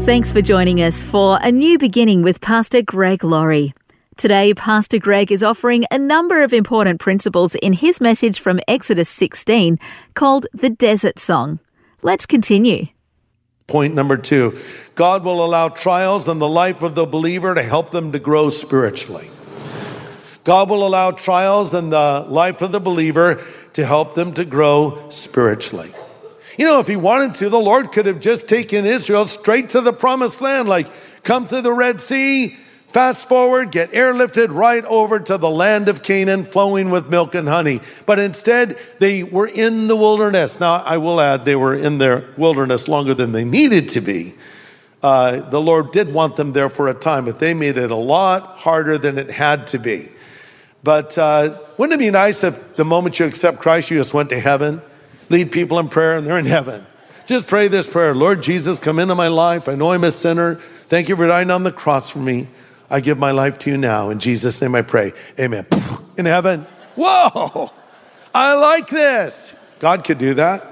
Thanks 0.05 0.31
for 0.31 0.41
joining 0.41 0.81
us 0.81 1.03
for 1.03 1.41
A 1.43 1.51
New 1.51 1.79
Beginning 1.79 2.23
with 2.23 2.41
Pastor 2.41 2.83
Greg 2.83 3.25
Laurie. 3.25 3.75
Today, 4.17 4.55
Pastor 4.55 5.01
Greg 5.01 5.33
is 5.33 5.43
offering 5.43 5.85
a 5.91 5.99
number 5.99 6.45
of 6.45 6.53
important 6.53 7.01
principles 7.01 7.57
in 7.57 7.73
his 7.73 8.01
message 8.01 8.39
from 8.39 8.61
Exodus 8.69 9.09
16 9.09 9.81
called 10.15 10.47
the 10.55 10.71
Desert 10.71 11.19
Song. 11.19 11.59
Let's 12.03 12.27
continue. 12.27 12.94
Point 13.67 13.95
number 13.95 14.17
two 14.17 14.59
God 14.95 15.25
will 15.25 15.45
allow 15.45 15.69
trials 15.69 16.29
in 16.29 16.39
the 16.39 16.49
life 16.49 16.83
of 16.83 16.95
the 16.95 17.07
believer 17.07 17.55
to 17.55 17.63
help 17.63 17.91
them 17.91 18.13
to 18.13 18.19
grow 18.19 18.51
spiritually. 18.51 19.31
God 20.45 20.69
will 20.69 20.87
allow 20.87 21.11
trials 21.11 21.73
in 21.73 21.91
the 21.91 22.27
life 22.29 22.61
of 22.61 22.71
the 22.71 22.81
believer 22.81 23.43
to 23.73 23.87
help 23.87 24.15
them 24.15 24.35
to 24.35 24.45
grow 24.45 25.09
spiritually. 25.09 25.91
You 26.59 26.67
know, 26.67 26.79
if 26.79 26.87
he 26.87 26.97
wanted 26.97 27.35
to, 27.37 27.49
the 27.49 27.59
Lord 27.59 27.91
could 27.93 28.07
have 28.07 28.21
just 28.21 28.49
taken 28.49 28.85
Israel 28.85 29.25
straight 29.25 29.71
to 29.71 29.81
the 29.81 29.93
promised 29.93 30.41
land, 30.41 30.69
like 30.69 30.87
come 31.25 31.47
through 31.47 31.63
the 31.63 31.73
Red 31.73 32.01
Sea, 32.01 32.57
fast 32.95 33.29
forward, 33.29 33.71
get 33.71 33.93
airlifted 33.93 34.55
right 34.55 34.85
over 34.87 35.21
to 35.21 35.37
the 35.37 35.51
land 35.51 35.91
of 35.91 36.03
Canaan, 36.03 36.45
flowing 36.45 36.89
with 36.89 37.11
milk 37.11 37.35
and 37.35 37.47
honey. 37.47 37.81
But 38.07 38.19
instead, 38.19 38.79
they 39.01 39.23
were 39.23 39.47
in 39.47 39.89
the 39.89 39.97
wilderness. 39.97 40.59
Now, 40.59 40.77
I 40.77 40.97
will 40.97 41.21
add, 41.21 41.45
they 41.45 41.57
were 41.57 41.75
in 41.75 41.99
their 41.99 42.25
wilderness 42.39 42.89
longer 42.89 43.13
than 43.13 43.33
they 43.33 43.45
needed 43.45 43.91
to 43.91 44.01
be. 44.01 44.35
Uh, 45.03 45.41
the 45.51 45.61
Lord 45.61 45.93
did 45.93 46.15
want 46.15 46.37
them 46.37 46.55
there 46.55 46.71
for 46.71 46.89
a 46.89 46.95
time, 46.95 47.27
but 47.27 47.39
they 47.39 47.53
made 47.53 47.77
it 47.77 47.91
a 47.91 47.97
lot 47.97 48.57
harder 48.61 48.97
than 48.97 49.19
it 49.19 49.29
had 49.29 49.67
to 49.67 49.79
be. 49.79 50.09
But 50.83 51.19
uh, 51.19 51.59
wouldn't 51.77 52.01
it 52.01 52.03
be 52.03 52.11
nice 52.11 52.43
if 52.43 52.77
the 52.77 52.85
moment 52.87 53.19
you 53.19 53.27
accept 53.27 53.59
Christ, 53.59 53.91
you 53.91 53.99
just 53.99 54.15
went 54.15 54.31
to 54.31 54.41
heaven? 54.41 54.81
lead 55.29 55.53
people 55.53 55.79
in 55.79 55.89
prayer 55.89 56.17
and 56.17 56.27
they're 56.27 56.39
in 56.39 56.47
heaven. 56.47 56.87
Just 57.27 57.47
pray 57.47 57.69
this 57.69 57.87
prayer 57.87 58.15
Lord 58.15 58.43
Jesus, 58.43 58.79
come 58.79 58.99
into 58.99 59.15
my 59.15 59.29
life. 59.29 59.69
I 59.69 59.75
know 59.75 59.93
I'm 59.93 60.05
a 60.05 60.11
sinner. 60.11 60.57
Thank 60.89 61.09
you 61.09 61.17
for 61.17 61.27
dying 61.27 61.51
on 61.51 61.63
the 61.63 61.73
cross 61.73 62.11
for 62.11 62.19
me. 62.19 62.49
I 62.95 63.01
give 63.01 63.19
my 63.19 63.33
life 63.33 63.59
to 63.61 63.71
you 63.73 63.77
now. 63.77 64.11
In 64.11 64.21
Jesus' 64.21 64.63
name 64.63 64.77
I 64.77 64.83
pray. 64.83 65.15
Amen. 65.41 65.67
In 66.17 66.27
heaven. 66.27 66.65
Whoa! 66.95 67.73
I 68.33 68.55
like 68.55 68.89
this. 68.89 69.59
God 69.81 70.05
could 70.05 70.19
do 70.19 70.35
that. 70.35 70.65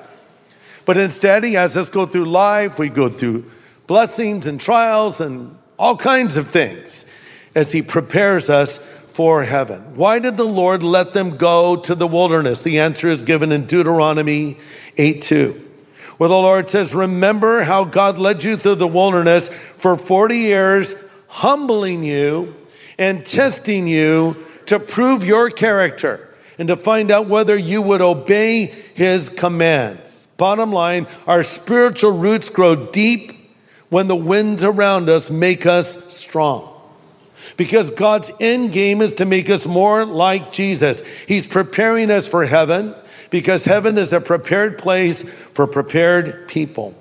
But 0.85 0.99
instead, 0.99 1.43
He 1.43 1.55
has 1.55 1.77
us 1.77 1.91
go 1.91 2.07
through 2.07 2.27
life. 2.27 2.79
We 2.79 2.91
go 2.91 3.09
through 3.09 3.51
blessings 3.89 4.47
and 4.47 4.61
trials 4.61 5.21
and 5.21 5.59
all 5.81 5.97
kinds 5.97 6.37
of 6.37 6.47
things 6.47 7.11
as 7.57 7.73
He 7.73 7.83
prepares 7.83 8.49
us 8.49 8.79
for 8.79 9.43
heaven. 9.43 9.97
Why 9.97 10.21
did 10.21 10.37
the 10.37 10.45
Lord 10.45 10.85
let 10.85 11.15
them 11.15 11.37
go 11.37 11.75
to 11.75 11.95
the 11.97 12.07
wilderness? 12.07 12.63
The 12.63 12.79
answer 12.79 13.09
is 13.09 13.25
given 13.25 13.51
in 13.51 13.67
Deuteronomy 13.67 14.59
8 14.97 15.23
2, 15.23 15.71
where 16.19 16.29
the 16.29 16.37
Lord 16.37 16.71
says, 16.71 16.95
Remember 16.95 17.65
how 17.65 17.83
God 17.83 18.17
led 18.17 18.45
you 18.45 18.57
through 18.57 18.77
the 18.77 18.87
wilderness 18.87 19.49
for 19.49 19.97
40 19.97 20.37
years, 20.37 20.95
humbling 21.33 22.03
you 22.03 22.55
and 22.99 23.25
testing 23.25 23.87
you 23.87 24.37
to 24.67 24.79
prove 24.79 25.25
your 25.25 25.49
character 25.49 26.29
and 26.59 26.69
to 26.69 26.77
find 26.77 27.11
out 27.11 27.27
whether 27.27 27.57
you 27.57 27.81
would 27.81 28.03
obey 28.03 28.67
his 28.67 29.31
commands. 29.31 30.27
Bottom 30.37 30.73
line, 30.73 31.07
our 31.27 31.43
spiritual 31.43 32.13
roots 32.13 32.51
grow 32.51 32.77
deep 32.77 33.33
when 33.89 34.09
the 34.09 34.17
winds 34.17 34.63
around 34.63 35.09
us 35.09 35.31
make 35.31 35.65
us 35.65 36.15
strong 36.15 36.69
because 37.57 37.89
God's 37.89 38.31
end 38.39 38.73
game 38.73 39.01
is 39.01 39.15
to 39.15 39.25
make 39.25 39.49
us 39.49 39.67
more 39.67 40.05
like 40.05 40.53
Jesus. 40.53 41.03
He's 41.27 41.47
preparing 41.47 42.11
us 42.11 42.29
for 42.29 42.45
heaven 42.45 42.95
because 43.31 43.65
heaven 43.65 43.97
is 43.97 44.13
a 44.13 44.21
prepared 44.21 44.77
place 44.77 45.23
for 45.23 45.67
prepared 45.67 46.47
people. 46.47 46.95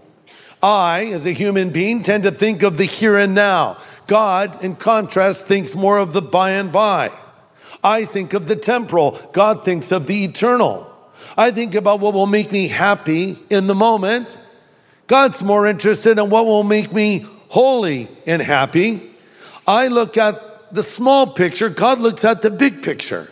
I, 0.63 1.07
as 1.07 1.25
a 1.25 1.31
human 1.31 1.71
being, 1.71 2.01
tend 2.03 2.23
to 2.23 2.31
think 2.31 2.63
of 2.63 2.77
the 2.77 2.85
here 2.85 3.17
and 3.17 3.35
now. 3.35 3.77
God, 4.11 4.61
in 4.61 4.75
contrast, 4.75 5.47
thinks 5.47 5.73
more 5.73 5.97
of 5.97 6.11
the 6.11 6.21
by 6.21 6.49
and 6.51 6.69
by. 6.69 7.17
I 7.81 8.03
think 8.03 8.33
of 8.33 8.45
the 8.45 8.57
temporal. 8.57 9.17
God 9.31 9.63
thinks 9.63 9.89
of 9.93 10.05
the 10.05 10.25
eternal. 10.25 10.93
I 11.37 11.51
think 11.51 11.75
about 11.75 12.01
what 12.01 12.13
will 12.13 12.27
make 12.27 12.51
me 12.51 12.67
happy 12.67 13.39
in 13.49 13.67
the 13.67 13.73
moment. 13.73 14.37
God's 15.07 15.41
more 15.41 15.65
interested 15.65 16.17
in 16.17 16.29
what 16.29 16.45
will 16.45 16.63
make 16.63 16.91
me 16.91 17.25
holy 17.47 18.09
and 18.27 18.41
happy. 18.41 18.99
I 19.65 19.87
look 19.87 20.17
at 20.17 20.73
the 20.73 20.83
small 20.83 21.25
picture, 21.25 21.69
God 21.69 21.99
looks 21.99 22.25
at 22.25 22.41
the 22.41 22.51
big 22.51 22.83
picture. 22.83 23.29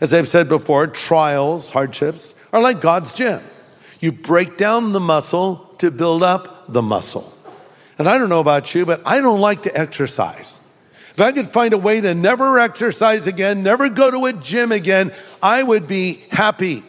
As 0.00 0.12
I've 0.12 0.26
said 0.26 0.48
before, 0.48 0.88
trials, 0.88 1.70
hardships 1.70 2.34
are 2.52 2.60
like 2.60 2.80
God's 2.80 3.12
gym. 3.12 3.44
You 4.00 4.10
break 4.10 4.56
down 4.56 4.90
the 4.90 4.98
muscle 4.98 5.72
to 5.78 5.92
build 5.92 6.24
up 6.24 6.64
the 6.66 6.82
muscle. 6.82 7.32
And 7.98 8.08
I 8.08 8.18
don't 8.18 8.28
know 8.28 8.40
about 8.40 8.74
you, 8.74 8.84
but 8.84 9.00
I 9.06 9.20
don't 9.20 9.40
like 9.40 9.62
to 9.62 9.76
exercise. 9.76 10.60
If 11.10 11.20
I 11.20 11.32
could 11.32 11.48
find 11.48 11.72
a 11.72 11.78
way 11.78 12.00
to 12.02 12.14
never 12.14 12.58
exercise 12.58 13.26
again, 13.26 13.62
never 13.62 13.88
go 13.88 14.10
to 14.10 14.26
a 14.26 14.34
gym 14.34 14.70
again, 14.70 15.12
I 15.42 15.62
would 15.62 15.86
be 15.86 16.24
happy, 16.30 16.84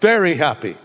very 0.00 0.34
happy. 0.34 0.78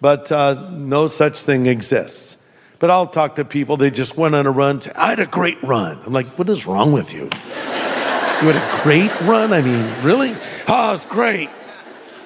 But 0.00 0.30
uh, 0.30 0.70
no 0.70 1.08
such 1.08 1.40
thing 1.40 1.66
exists. 1.66 2.48
But 2.78 2.90
I'll 2.90 3.08
talk 3.08 3.34
to 3.36 3.44
people, 3.44 3.76
they 3.76 3.90
just 3.90 4.16
went 4.16 4.36
on 4.36 4.46
a 4.46 4.50
run. 4.50 4.80
Say, 4.80 4.92
I 4.94 5.10
had 5.10 5.18
a 5.18 5.26
great 5.26 5.60
run. 5.62 6.00
I'm 6.06 6.12
like, 6.12 6.28
what 6.38 6.48
is 6.48 6.66
wrong 6.66 6.92
with 6.92 7.12
you? 7.12 7.24
You 7.24 8.48
had 8.48 8.56
a 8.56 8.82
great 8.84 9.20
run? 9.22 9.52
I 9.52 9.60
mean, 9.60 10.04
really? 10.04 10.34
Oh, 10.68 10.94
it's 10.94 11.04
great. 11.04 11.50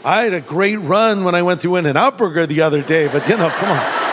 I 0.05 0.25
had 0.25 0.35
a 0.35 0.41
great 0.43 0.77
run 0.77 1.25
when 1.25 1.35
I 1.35 1.43
went 1.43 1.63
through 1.63 1.77
In-N-Out 1.77 2.19
Burger 2.19 2.47
the 2.47 2.61
other 2.61 2.83
day, 2.83 3.09
but 3.09 3.27
you 3.27 3.39
know, 3.39 3.49
come 3.49 3.71
on. 3.71 4.04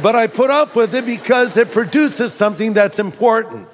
But 0.00 0.16
I 0.16 0.26
put 0.26 0.50
up 0.50 0.74
with 0.74 0.94
it 0.94 1.04
because 1.04 1.56
it 1.56 1.70
produces 1.70 2.32
something 2.32 2.72
that's 2.72 2.98
important. 2.98 3.68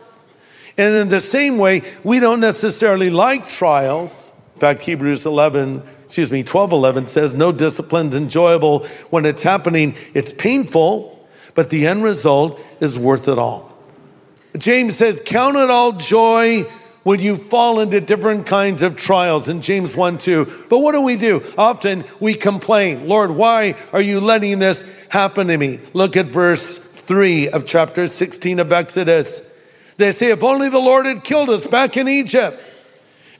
And 0.76 0.94
in 0.94 1.08
the 1.08 1.20
same 1.20 1.58
way, 1.58 1.82
we 2.04 2.20
don't 2.20 2.40
necessarily 2.40 3.10
like 3.10 3.48
trials. 3.48 4.32
In 4.54 4.60
fact, 4.60 4.82
Hebrews 4.82 5.26
11, 5.26 5.82
excuse 6.04 6.30
me, 6.32 6.42
12, 6.42 6.72
11 6.72 7.08
says, 7.08 7.34
no 7.34 7.52
discipline's 7.52 8.16
enjoyable 8.16 8.86
when 9.10 9.26
it's 9.26 9.42
happening. 9.42 9.96
It's 10.14 10.32
painful, 10.32 11.28
but 11.54 11.70
the 11.70 11.86
end 11.86 12.02
result 12.02 12.60
is 12.80 12.98
worth 12.98 13.28
it 13.28 13.38
all. 13.38 13.76
James 14.56 14.96
says, 14.96 15.20
Count 15.24 15.56
it 15.56 15.70
all 15.70 15.92
joy 15.92 16.64
when 17.08 17.20
you 17.20 17.36
fall 17.36 17.80
into 17.80 18.02
different 18.02 18.44
kinds 18.44 18.82
of 18.82 18.94
trials 18.94 19.48
in 19.48 19.62
James 19.62 19.96
1 19.96 20.18
2. 20.18 20.66
But 20.68 20.80
what 20.80 20.92
do 20.92 21.00
we 21.00 21.16
do? 21.16 21.42
Often 21.56 22.04
we 22.20 22.34
complain, 22.34 23.08
Lord, 23.08 23.30
why 23.30 23.76
are 23.94 24.00
you 24.02 24.20
letting 24.20 24.58
this 24.58 24.84
happen 25.08 25.46
to 25.46 25.56
me? 25.56 25.80
Look 25.94 26.18
at 26.18 26.26
verse 26.26 26.76
3 26.78 27.48
of 27.48 27.64
chapter 27.64 28.08
16 28.08 28.58
of 28.58 28.72
Exodus. 28.72 29.56
They 29.96 30.12
say, 30.12 30.32
If 30.32 30.44
only 30.44 30.68
the 30.68 30.80
Lord 30.80 31.06
had 31.06 31.24
killed 31.24 31.48
us 31.48 31.66
back 31.66 31.96
in 31.96 32.08
Egypt. 32.08 32.74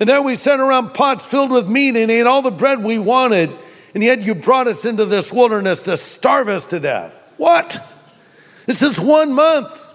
And 0.01 0.09
there 0.09 0.23
we 0.23 0.37
sat 0.37 0.61
around 0.61 0.95
pots 0.95 1.27
filled 1.27 1.51
with 1.51 1.69
meat 1.69 1.95
and 1.95 2.11
ate 2.11 2.27
all 2.27 2.41
the 2.41 2.51
bread 2.51 2.83
we 2.83 2.99
wanted. 2.99 3.51
And 3.93 4.03
yet 4.03 4.23
you 4.23 4.35
brought 4.35 4.67
us 4.67 4.87
into 4.87 5.05
this 5.05 5.31
wilderness 5.31 5.83
to 5.83 5.99
starve 5.99 6.49
us 6.49 6.67
to 6.69 6.81
death. 6.81 7.23
What? 7.37 7.77
This 8.65 8.81
is 8.81 8.99
one 8.99 9.35
month 9.35 9.88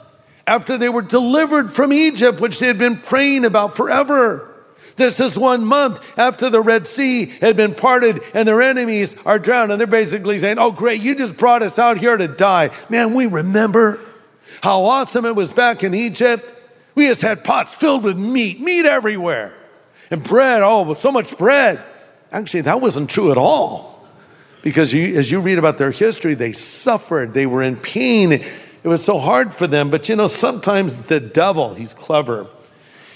after 0.45 0.77
they 0.77 0.89
were 0.89 1.01
delivered 1.01 1.71
from 1.71 1.93
Egypt, 1.93 2.39
which 2.39 2.59
they 2.59 2.67
had 2.67 2.77
been 2.77 2.97
praying 2.97 3.45
about 3.45 3.75
forever. 3.75 4.49
This 4.95 5.19
is 5.19 5.37
one 5.37 5.65
month 5.65 6.05
after 6.17 6.49
the 6.49 6.61
Red 6.61 6.87
Sea 6.87 7.25
had 7.25 7.57
been 7.57 7.73
parted 7.73 8.21
and 8.33 8.47
their 8.47 8.61
enemies 8.61 9.15
are 9.25 9.39
drowned. 9.39 9.71
And 9.71 9.79
they're 9.79 9.87
basically 9.87 10.37
saying, 10.37 10.59
Oh, 10.59 10.71
great, 10.71 11.01
you 11.01 11.15
just 11.15 11.37
brought 11.37 11.63
us 11.63 11.79
out 11.79 11.97
here 11.97 12.15
to 12.15 12.27
die. 12.27 12.69
Man, 12.89 13.13
we 13.13 13.25
remember 13.25 13.99
how 14.61 14.83
awesome 14.83 15.25
it 15.25 15.35
was 15.35 15.51
back 15.51 15.83
in 15.83 15.95
Egypt. 15.95 16.45
We 16.95 17.07
just 17.07 17.21
had 17.21 17.43
pots 17.43 17.73
filled 17.73 18.03
with 18.03 18.17
meat, 18.17 18.59
meat 18.59 18.85
everywhere, 18.85 19.53
and 20.11 20.23
bread. 20.23 20.61
Oh, 20.63 20.93
so 20.93 21.11
much 21.11 21.37
bread. 21.37 21.83
Actually, 22.31 22.61
that 22.61 22.79
wasn't 22.79 23.09
true 23.09 23.31
at 23.31 23.37
all. 23.37 24.07
Because 24.61 24.93
you, 24.93 25.17
as 25.17 25.29
you 25.29 25.41
read 25.41 25.57
about 25.57 25.77
their 25.77 25.91
history, 25.91 26.35
they 26.35 26.53
suffered, 26.53 27.33
they 27.33 27.45
were 27.45 27.61
in 27.61 27.75
pain, 27.75 28.45
it 28.83 28.87
was 28.87 29.03
so 29.03 29.17
hard 29.17 29.53
for 29.53 29.67
them. 29.67 29.89
But 29.89 30.09
you 30.09 30.15
know, 30.15 30.27
sometimes 30.27 30.99
the 31.07 31.19
devil, 31.19 31.73
he's 31.73 31.93
clever, 31.93 32.47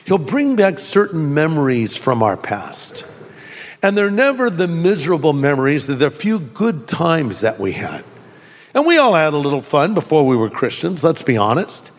he'll 0.06 0.18
bring 0.18 0.56
back 0.56 0.80
certain 0.80 1.34
memories 1.34 1.96
from 1.98 2.24
our 2.24 2.38
past. 2.38 3.14
And 3.84 3.98
they're 3.98 4.10
never 4.10 4.50
the 4.50 4.68
miserable 4.68 5.34
memories, 5.34 5.88
they're 5.88 5.96
the 5.96 6.10
few 6.10 6.40
good 6.40 6.88
times 6.88 7.42
that 7.42 7.60
we 7.60 7.74
had. 7.74 8.04
And 8.74 8.86
we 8.86 8.98
all 8.98 9.14
had 9.14 9.34
a 9.34 9.38
little 9.38 9.62
fun 9.62 9.94
before 9.94 10.26
we 10.26 10.36
were 10.36 10.50
Christians, 10.50 11.04
let's 11.04 11.22
be 11.22 11.38
honest. 11.38 11.92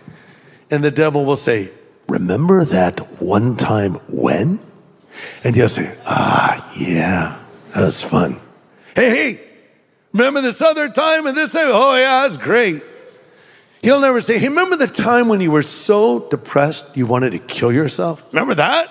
And 0.71 0.83
the 0.83 0.91
devil 0.91 1.25
will 1.25 1.37
say, 1.37 1.71
Remember 2.09 2.65
that 2.65 3.21
one 3.21 3.57
time 3.57 3.95
when? 4.09 4.61
And 5.45 5.57
you'll 5.57 5.69
say, 5.69 5.97
Ah, 6.07 6.73
yeah, 6.79 7.43
that 7.75 7.85
was 7.85 8.03
fun. 8.03 8.41
Hey, 8.95 9.11
hey, 9.11 9.41
remember 10.13 10.41
this 10.41 10.63
other 10.63 10.89
time 10.89 11.27
and 11.27 11.37
this? 11.37 11.53
time? 11.53 11.69
Oh, 11.69 11.95
yeah, 11.95 12.27
that's 12.27 12.37
great. 12.37 12.83
He'll 13.83 14.01
never 14.01 14.21
say, 14.21 14.39
Hey, 14.39 14.49
remember 14.49 14.77
the 14.77 14.87
time 14.87 15.29
when 15.29 15.41
you 15.41 15.51
were 15.51 15.63
so 15.63 16.29
depressed 16.29 16.97
you 16.97 17.07
wanted 17.07 17.33
to 17.33 17.39
kill 17.39 17.73
yourself? 17.73 18.27
Remember 18.33 18.55
that? 18.55 18.89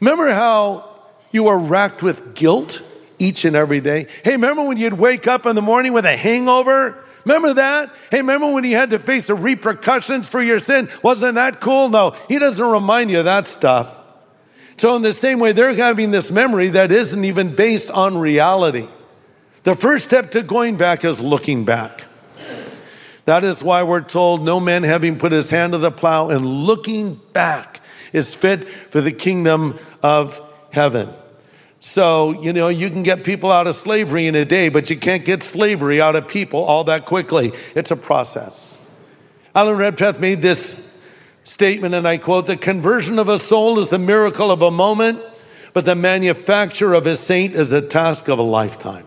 Remember 0.00 0.32
how 0.32 0.90
you 1.30 1.44
were 1.44 1.58
racked 1.58 2.02
with 2.02 2.34
guilt 2.34 2.82
each 3.18 3.44
and 3.44 3.54
every 3.54 3.80
day? 3.80 4.08
Hey, 4.22 4.32
remember 4.32 4.64
when 4.64 4.76
you'd 4.76 4.94
wake 4.94 5.26
up 5.26 5.46
in 5.46 5.56
the 5.56 5.62
morning 5.62 5.92
with 5.92 6.04
a 6.04 6.16
hangover 6.16 7.04
Remember 7.24 7.54
that? 7.54 7.90
Hey, 8.10 8.18
remember 8.18 8.52
when 8.52 8.64
you 8.64 8.76
had 8.76 8.90
to 8.90 8.98
face 8.98 9.28
the 9.28 9.34
repercussions 9.34 10.28
for 10.28 10.42
your 10.42 10.60
sin? 10.60 10.88
Wasn't 11.02 11.36
that 11.36 11.60
cool? 11.60 11.88
No, 11.88 12.10
he 12.28 12.38
doesn't 12.38 12.64
remind 12.64 13.10
you 13.10 13.20
of 13.20 13.24
that 13.24 13.48
stuff. 13.48 13.96
So, 14.76 14.96
in 14.96 15.02
the 15.02 15.12
same 15.12 15.38
way, 15.38 15.52
they're 15.52 15.74
having 15.74 16.10
this 16.10 16.30
memory 16.30 16.68
that 16.70 16.92
isn't 16.92 17.24
even 17.24 17.54
based 17.54 17.90
on 17.90 18.18
reality. 18.18 18.88
The 19.62 19.74
first 19.74 20.04
step 20.04 20.32
to 20.32 20.42
going 20.42 20.76
back 20.76 21.04
is 21.04 21.20
looking 21.20 21.64
back. 21.64 22.04
That 23.24 23.44
is 23.44 23.62
why 23.62 23.82
we're 23.82 24.02
told 24.02 24.42
no 24.42 24.60
man 24.60 24.82
having 24.82 25.18
put 25.18 25.32
his 25.32 25.50
hand 25.50 25.72
to 25.72 25.78
the 25.78 25.90
plow 25.90 26.28
and 26.28 26.44
looking 26.44 27.20
back 27.32 27.80
is 28.12 28.34
fit 28.34 28.68
for 28.68 29.00
the 29.00 29.12
kingdom 29.12 29.78
of 30.02 30.40
heaven. 30.70 31.08
So, 31.80 32.40
you 32.42 32.52
know, 32.52 32.68
you 32.68 32.88
can 32.88 33.02
get 33.02 33.24
people 33.24 33.52
out 33.52 33.66
of 33.66 33.74
slavery 33.74 34.26
in 34.26 34.34
a 34.34 34.44
day, 34.44 34.68
but 34.68 34.88
you 34.88 34.96
can't 34.96 35.24
get 35.24 35.42
slavery 35.42 36.00
out 36.00 36.16
of 36.16 36.28
people 36.28 36.60
all 36.64 36.84
that 36.84 37.04
quickly. 37.04 37.52
It's 37.74 37.90
a 37.90 37.96
process. 37.96 38.80
Alan 39.54 39.76
Redpath 39.76 40.18
made 40.18 40.40
this 40.40 40.92
statement, 41.44 41.94
and 41.94 42.08
I 42.08 42.16
quote 42.16 42.46
The 42.46 42.56
conversion 42.56 43.18
of 43.18 43.28
a 43.28 43.38
soul 43.38 43.78
is 43.78 43.90
the 43.90 43.98
miracle 43.98 44.50
of 44.50 44.62
a 44.62 44.70
moment, 44.70 45.20
but 45.72 45.84
the 45.84 45.94
manufacture 45.94 46.94
of 46.94 47.06
a 47.06 47.16
saint 47.16 47.54
is 47.54 47.72
a 47.72 47.82
task 47.82 48.28
of 48.28 48.38
a 48.38 48.42
lifetime. 48.42 49.06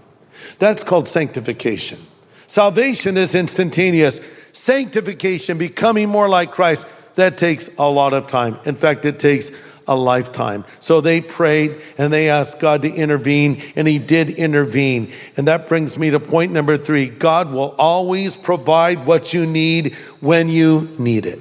That's 0.59 0.83
called 0.83 1.07
sanctification. 1.07 1.99
Salvation 2.47 3.17
is 3.17 3.35
instantaneous. 3.35 4.19
Sanctification, 4.53 5.57
becoming 5.57 6.09
more 6.09 6.27
like 6.27 6.51
Christ, 6.51 6.87
that 7.15 7.37
takes 7.37 7.69
a 7.77 7.89
lot 7.89 8.13
of 8.13 8.27
time. 8.27 8.57
In 8.65 8.75
fact, 8.75 9.05
it 9.05 9.19
takes 9.19 9.51
a 9.87 9.95
lifetime. 9.95 10.65
So 10.79 11.01
they 11.01 11.21
prayed 11.21 11.81
and 11.97 12.11
they 12.11 12.29
asked 12.29 12.59
God 12.59 12.81
to 12.81 12.93
intervene, 12.93 13.61
and 13.75 13.87
He 13.87 13.99
did 13.99 14.29
intervene. 14.31 15.11
And 15.35 15.47
that 15.47 15.69
brings 15.69 15.97
me 15.97 16.09
to 16.09 16.19
point 16.19 16.51
number 16.51 16.77
three 16.77 17.07
God 17.09 17.51
will 17.51 17.75
always 17.77 18.35
provide 18.35 19.05
what 19.05 19.33
you 19.33 19.45
need 19.45 19.95
when 20.19 20.49
you 20.49 20.89
need 20.97 21.25
it. 21.25 21.39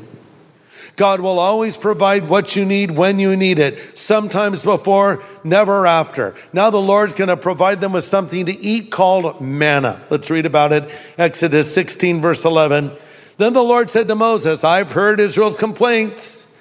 God 0.96 1.20
will 1.20 1.38
always 1.38 1.76
provide 1.76 2.26
what 2.26 2.56
you 2.56 2.64
need 2.64 2.90
when 2.90 3.18
you 3.18 3.36
need 3.36 3.58
it. 3.58 3.98
Sometimes 3.98 4.64
before, 4.64 5.22
never 5.44 5.86
after. 5.86 6.34
Now 6.54 6.70
the 6.70 6.80
Lord's 6.80 7.14
going 7.14 7.28
to 7.28 7.36
provide 7.36 7.82
them 7.82 7.92
with 7.92 8.04
something 8.04 8.46
to 8.46 8.52
eat 8.52 8.90
called 8.90 9.40
manna. 9.40 10.02
Let's 10.08 10.30
read 10.30 10.46
about 10.46 10.72
it. 10.72 10.90
Exodus 11.18 11.72
16, 11.74 12.22
verse 12.22 12.46
11. 12.46 12.92
Then 13.36 13.52
the 13.52 13.62
Lord 13.62 13.90
said 13.90 14.08
to 14.08 14.14
Moses, 14.14 14.64
I've 14.64 14.92
heard 14.92 15.20
Israel's 15.20 15.58
complaints. 15.58 16.56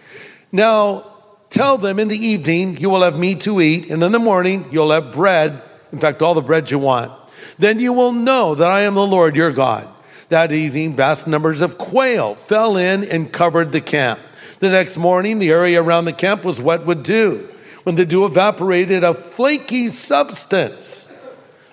Now 0.51 1.13
tell 1.49 1.77
them 1.77 1.97
in 1.97 2.09
the 2.09 2.17
evening 2.17 2.75
you 2.77 2.89
will 2.89 3.03
have 3.03 3.17
meat 3.17 3.39
to 3.41 3.61
eat, 3.61 3.89
and 3.89 4.03
in 4.03 4.11
the 4.11 4.19
morning 4.19 4.67
you'll 4.69 4.91
have 4.91 5.13
bread. 5.13 5.61
In 5.93 5.99
fact, 5.99 6.21
all 6.21 6.33
the 6.33 6.41
bread 6.41 6.69
you 6.69 6.79
want. 6.79 7.13
Then 7.57 7.79
you 7.79 7.93
will 7.93 8.11
know 8.11 8.53
that 8.55 8.69
I 8.69 8.81
am 8.81 8.95
the 8.95 9.07
Lord 9.07 9.37
your 9.37 9.53
God. 9.53 9.87
That 10.29 10.51
evening, 10.51 10.93
vast 10.93 11.27
numbers 11.27 11.61
of 11.61 11.77
quail 11.77 12.35
fell 12.35 12.77
in 12.77 13.03
and 13.03 13.31
covered 13.31 13.71
the 13.71 13.81
camp. 13.81 14.19
The 14.59 14.69
next 14.69 14.97
morning, 14.97 15.39
the 15.39 15.51
area 15.51 15.81
around 15.81 16.05
the 16.05 16.13
camp 16.13 16.43
was 16.43 16.61
wet 16.61 16.85
with 16.85 17.03
dew. 17.03 17.47
When 17.83 17.95
the 17.95 18.05
dew 18.05 18.25
evaporated, 18.25 19.03
a 19.03 19.13
flaky 19.13 19.89
substance, 19.89 21.15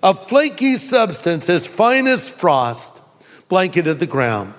a 0.02 0.12
flaky 0.12 0.76
substance 0.76 1.48
as 1.48 1.66
fine 1.66 2.06
as 2.06 2.28
frost, 2.28 3.00
blanketed 3.48 4.00
the 4.00 4.06
ground. 4.06 4.52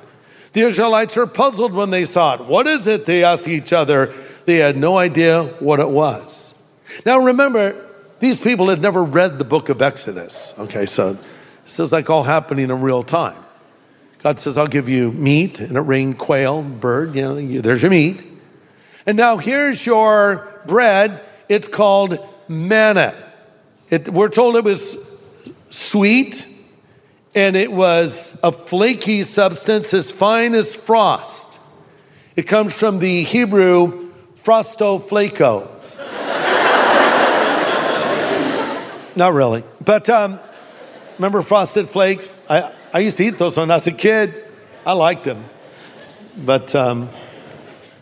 The 0.54 0.62
Israelites 0.62 1.16
were 1.16 1.28
puzzled 1.28 1.74
when 1.74 1.92
they 1.92 2.06
saw 2.06 2.36
it. 2.36 2.46
What 2.46 2.66
is 2.66 2.88
it? 2.88 3.06
They 3.06 3.24
asked 3.24 3.48
each 3.48 3.74
other. 3.74 4.14
They 4.46 4.58
had 4.58 4.78
no 4.78 4.98
idea 4.98 5.44
what 5.60 5.80
it 5.80 5.90
was. 5.90 6.60
Now 7.06 7.20
remember, 7.20 7.90
these 8.20 8.40
people 8.40 8.70
had 8.70 8.82
never 8.82 9.04
read 9.04 9.38
the 9.38 9.46
book 9.46 9.70
of 9.70 9.82
Exodus. 9.82 10.58
Okay, 10.58 10.86
so 10.86 11.14
this 11.64 11.80
is 11.80 11.92
like 11.92 12.10
all 12.10 12.24
happening 12.24 12.70
in 12.70 12.82
real 12.82 13.04
time. 13.04 13.38
God 14.24 14.39
says, 14.39 14.58
I'll 14.58 14.68
give 14.68 14.88
you 14.88 15.12
meat, 15.12 15.60
and 15.60 15.75
it 15.75 15.82
rained 15.82 16.18
quail, 16.18 16.63
bird, 16.63 17.13
you 17.13 17.22
know, 17.24 17.36
there's 17.36 17.82
your 17.82 17.92
meat. 17.92 18.24
And 19.06 19.18
now 19.18 19.36
here's 19.36 19.86
your 19.86 20.62
bread. 20.65 21.20
It's 21.50 21.68
called 21.68 22.18
manna. 22.48 23.22
It, 23.90 24.07
we're 24.07 24.29
told 24.29 24.55
it 24.55 24.64
was 24.64 25.22
sweet, 25.70 26.48
and 27.36 27.57
it 27.57 27.70
was 27.70 28.40
a 28.42 28.53
flaky 28.53 29.24
substance 29.24 29.94
as 29.94 30.09
fine 30.14 30.55
as 30.55 30.74
frost. 30.74 31.59
It 32.38 32.44
comes 32.44 32.79
from 32.79 33.00
the 33.00 33.24
Hebrew 33.24 34.09
frosto 34.36 35.01
flaco. 35.01 35.68
Not 39.18 39.33
really, 39.33 39.66
but 39.83 40.09
um, 40.09 40.40
remember 41.18 41.42
frosted 41.42 41.90
flakes? 41.90 42.50
I, 42.50 42.74
I 42.96 43.00
used 43.00 43.18
to 43.18 43.24
eat 43.24 43.40
those 43.40 43.58
when 43.58 43.72
I 43.72 43.75
was 43.75 43.88
a 43.88 43.92
kid. 43.92 44.46
I 44.86 44.94
liked 44.94 45.24
them, 45.24 45.44
but 46.46 46.75
um, 46.75 47.10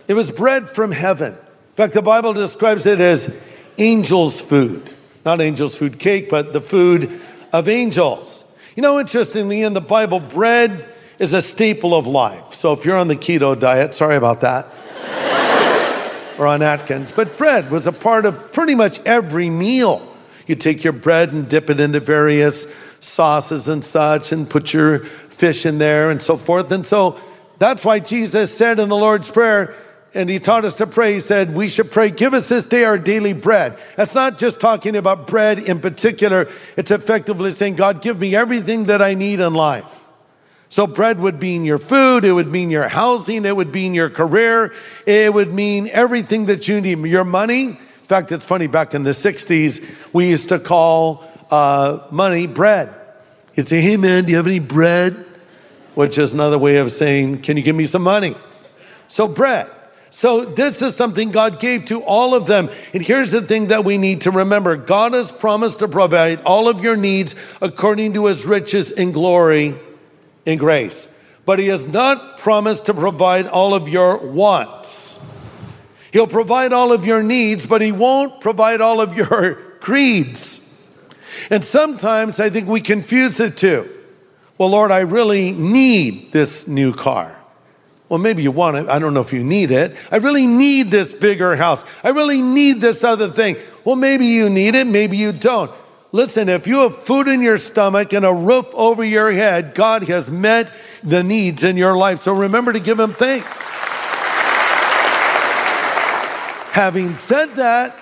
it 0.10 0.14
was 0.14 0.30
bread 0.30 0.68
from 0.68 0.92
heaven. 0.92 1.32
In 1.32 1.76
fact, 1.76 1.94
the 1.94 2.02
Bible 2.02 2.34
describes 2.34 2.86
it 2.86 3.00
as 3.00 3.42
angels' 3.78 4.42
food. 4.42 4.94
Not 5.24 5.40
angels' 5.40 5.78
food 5.80 5.98
cake, 5.98 6.30
but 6.30 6.52
the 6.52 6.60
food 6.60 7.22
of 7.54 7.70
angels. 7.70 8.58
You 8.76 8.84
know, 8.84 9.00
interestingly, 9.00 9.62
in 9.62 9.74
the 9.74 9.82
Bible, 9.82 10.20
bread 10.20 10.90
is 11.20 11.34
a 11.34 11.42
staple 11.42 11.96
of 11.96 12.06
life. 12.06 12.54
So 12.54 12.74
if 12.74 12.84
you're 12.84 12.98
on 12.98 13.08
the 13.08 13.16
keto 13.16 13.58
diet, 13.58 13.96
sorry 13.96 14.18
about 14.18 14.42
that, 14.42 14.66
or 16.38 16.48
on 16.48 16.62
Atkins, 16.62 17.14
but 17.14 17.38
bread 17.38 17.72
was 17.72 17.88
a 17.88 17.94
part 17.94 18.26
of 18.26 18.52
pretty 18.52 18.76
much 18.76 19.00
every 19.06 19.50
meal. 19.50 20.06
You 20.48 20.56
take 20.56 20.84
your 20.84 20.94
bread 20.94 21.32
and 21.32 21.48
dip 21.48 21.70
it 21.70 21.80
into 21.80 22.02
various 22.02 22.66
sauces 23.02 23.68
and 23.68 23.84
such, 23.84 24.32
and 24.32 24.50
put 24.50 24.74
your 24.74 25.00
fish 25.00 25.66
in 25.66 25.78
there 25.78 26.10
and 26.10 26.22
so 26.22 26.38
forth. 26.38 26.72
And 26.72 26.86
so 26.86 27.20
that's 27.60 27.84
why 27.84 28.00
Jesus 28.00 28.56
said 28.56 28.80
in 28.80 28.90
the 28.90 28.96
Lord's 28.96 29.30
Prayer, 29.30 29.76
and 30.14 30.30
he 30.30 30.40
taught 30.40 30.66
us 30.66 30.78
to 30.78 30.88
pray, 30.88 31.14
he 31.14 31.20
said, 31.20 31.56
We 31.56 31.70
should 31.70 31.92
pray, 31.92 32.10
give 32.10 32.34
us 32.34 32.50
this 32.50 32.66
day 32.66 32.84
our 32.84 32.98
daily 32.98 33.34
bread. 33.34 33.78
That's 33.96 34.16
not 34.16 34.38
just 34.38 34.60
talking 34.60 34.96
about 34.96 35.28
bread 35.28 35.60
in 35.60 35.80
particular, 35.80 36.50
it's 36.78 36.92
effectively 36.92 37.54
saying, 37.54 37.76
God, 37.76 38.02
give 38.02 38.20
me 38.20 38.36
everything 38.36 38.86
that 38.86 39.02
I 39.02 39.14
need 39.14 39.40
in 39.40 39.54
life. 39.54 40.00
So, 40.70 40.88
bread 40.88 41.20
would 41.20 41.42
mean 41.42 41.66
your 41.66 41.80
food, 41.80 42.24
it 42.24 42.32
would 42.32 42.48
mean 42.48 42.72
your 42.72 42.88
housing, 42.88 43.46
it 43.46 43.56
would 43.56 43.74
mean 43.74 43.94
your 43.94 44.10
career, 44.10 44.74
it 45.06 45.34
would 45.34 45.54
mean 45.54 45.90
everything 45.92 46.46
that 46.46 46.68
you 46.68 46.80
need. 46.82 47.00
Your 47.00 47.26
money. 47.26 47.68
In 47.68 47.78
fact, 48.18 48.32
it's 48.32 48.46
funny, 48.46 48.68
back 48.68 48.94
in 48.94 49.04
the 49.04 49.12
60s, 49.12 50.14
we 50.14 50.30
used 50.30 50.50
to 50.50 50.60
call 50.60 51.26
uh, 51.52 52.08
money 52.10 52.48
bread. 52.48 52.94
You'd 53.56 53.68
say, 53.68 53.82
Hey 53.82 53.98
man, 53.98 54.26
do 54.26 54.32
you 54.32 54.38
have 54.38 54.48
any 54.48 54.60
bread? 54.60 55.14
Which 55.94 56.18
is 56.18 56.34
another 56.34 56.58
way 56.58 56.78
of 56.78 56.92
saying, 56.92 57.42
Can 57.42 57.58
you 57.58 57.64
give 57.64 57.76
me 57.76 57.86
some 57.86 58.02
money? 58.02 58.36
So, 59.08 59.28
bread. 59.28 59.70
So, 60.10 60.44
this 60.44 60.82
is 60.82 60.96
something 60.96 61.32
God 61.32 61.60
gave 61.60 61.86
to 61.86 62.02
all 62.02 62.36
of 62.36 62.46
them. 62.46 62.70
And 62.94 63.02
here's 63.02 63.32
the 63.32 63.42
thing 63.42 63.68
that 63.68 63.86
we 63.86 63.98
need 63.98 64.22
to 64.22 64.32
remember 64.32 64.76
God 64.76 65.14
has 65.14 65.32
promised 65.32 65.80
to 65.80 65.88
provide 65.88 66.42
all 66.44 66.68
of 66.68 66.82
your 66.82 66.96
needs 66.96 67.36
according 67.62 68.14
to 68.14 68.26
his 68.26 68.46
riches 68.46 68.92
in 68.92 69.12
glory 69.12 69.76
in 70.46 70.58
grace. 70.58 71.14
But 71.46 71.60
he 71.60 71.68
has 71.68 71.88
not 71.88 72.38
promised 72.38 72.86
to 72.86 72.94
provide 72.94 73.48
all 73.48 73.74
of 73.74 73.90
your 73.90 74.18
wants. 74.18 75.18
He'll 76.12 76.28
provide 76.28 76.74
all 76.74 76.92
of 76.92 77.06
your 77.06 77.24
needs, 77.24 77.66
but 77.66 77.82
he 77.82 77.92
won't 77.92 78.42
provide 78.42 78.82
all 78.82 79.02
of 79.02 79.16
your 79.16 79.56
creeds. 79.80 80.71
And 81.50 81.64
sometimes 81.64 82.40
I 82.40 82.50
think 82.50 82.68
we 82.68 82.82
confuse 82.82 83.38
the 83.38 83.50
two. 83.50 83.90
Well, 84.58 84.70
Lord, 84.70 84.92
I 84.92 85.00
really 85.00 85.52
need 85.52 86.32
this 86.32 86.68
new 86.68 86.94
car. 86.94 87.38
Well, 88.10 88.20
maybe 88.20 88.44
you 88.44 88.52
want 88.52 88.78
it. 88.78 88.90
I 88.90 89.00
don't 89.00 89.14
know 89.14 89.22
if 89.22 89.32
you 89.32 89.44
need 89.44 89.72
it. 89.72 89.96
I 90.12 90.18
really 90.18 90.46
need 90.46 90.92
this 90.92 91.14
bigger 91.14 91.56
house. 91.56 91.86
I 92.04 92.10
really 92.10 92.42
need 92.42 92.82
this 92.82 93.04
other 93.04 93.30
thing. 93.30 93.56
Well, 93.86 93.96
maybe 93.96 94.26
you 94.26 94.50
need 94.50 94.76
it, 94.76 94.86
maybe 94.86 95.18
you 95.18 95.32
don't. 95.32 95.72
Listen, 96.12 96.50
if 96.50 96.68
you 96.68 96.80
have 96.80 96.96
food 96.96 97.30
in 97.30 97.42
your 97.42 97.58
stomach 97.58 98.12
and 98.12 98.26
a 98.26 98.34
roof 98.34 98.70
over 98.74 99.04
your 99.04 99.32
head, 99.32 99.74
God 99.74 100.04
has 100.04 100.30
met 100.30 100.70
the 101.04 101.24
needs 101.24 101.64
in 101.64 101.78
your 101.78 101.96
life. 101.96 102.22
So 102.22 102.34
remember 102.34 102.74
to 102.74 102.82
give 102.82 103.00
Him 103.00 103.14
thanks. 103.14 103.70
Having 106.72 107.16
said 107.16 107.56
that, 107.56 107.96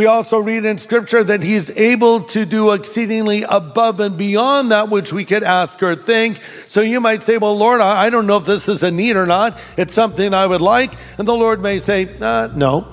we 0.00 0.06
also 0.06 0.38
read 0.38 0.64
in 0.64 0.78
Scripture 0.78 1.22
that 1.22 1.42
He's 1.42 1.68
able 1.76 2.22
to 2.22 2.46
do 2.46 2.70
exceedingly 2.70 3.42
above 3.42 4.00
and 4.00 4.16
beyond 4.16 4.72
that 4.72 4.88
which 4.88 5.12
we 5.12 5.26
could 5.26 5.42
ask 5.42 5.82
or 5.82 5.94
think. 5.94 6.40
So 6.68 6.80
you 6.80 7.02
might 7.02 7.22
say, 7.22 7.36
Well, 7.36 7.54
Lord, 7.54 7.82
I 7.82 8.08
don't 8.08 8.26
know 8.26 8.38
if 8.38 8.46
this 8.46 8.66
is 8.66 8.82
a 8.82 8.90
need 8.90 9.16
or 9.16 9.26
not. 9.26 9.60
It's 9.76 9.92
something 9.92 10.32
I 10.32 10.46
would 10.46 10.62
like. 10.62 10.94
And 11.18 11.28
the 11.28 11.34
Lord 11.34 11.60
may 11.60 11.76
say, 11.76 12.08
uh, 12.18 12.48
No. 12.56 12.86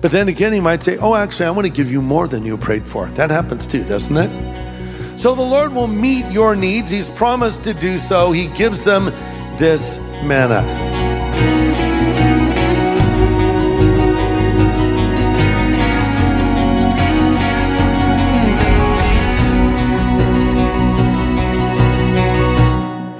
But 0.00 0.10
then 0.10 0.28
again, 0.28 0.54
He 0.54 0.60
might 0.60 0.82
say, 0.82 0.96
Oh, 0.96 1.14
actually, 1.14 1.44
I 1.44 1.50
want 1.50 1.66
to 1.66 1.72
give 1.72 1.92
you 1.92 2.00
more 2.00 2.26
than 2.26 2.42
you 2.42 2.56
prayed 2.56 2.88
for. 2.88 3.04
That 3.10 3.28
happens 3.28 3.66
too, 3.66 3.84
doesn't 3.84 4.16
it? 4.16 5.20
So 5.20 5.34
the 5.34 5.42
Lord 5.42 5.74
will 5.74 5.88
meet 5.88 6.24
your 6.32 6.56
needs. 6.56 6.90
He's 6.90 7.10
promised 7.10 7.64
to 7.64 7.74
do 7.74 7.98
so. 7.98 8.32
He 8.32 8.48
gives 8.48 8.82
them 8.82 9.12
this 9.58 9.98
manna. 10.24 10.97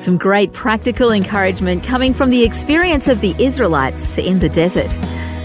Some 0.08 0.16
great 0.16 0.50
practical 0.54 1.12
encouragement 1.12 1.84
coming 1.84 2.14
from 2.14 2.30
the 2.30 2.42
experience 2.42 3.08
of 3.08 3.20
the 3.20 3.34
Israelites 3.38 4.16
in 4.16 4.38
the 4.38 4.48
desert. 4.48 4.96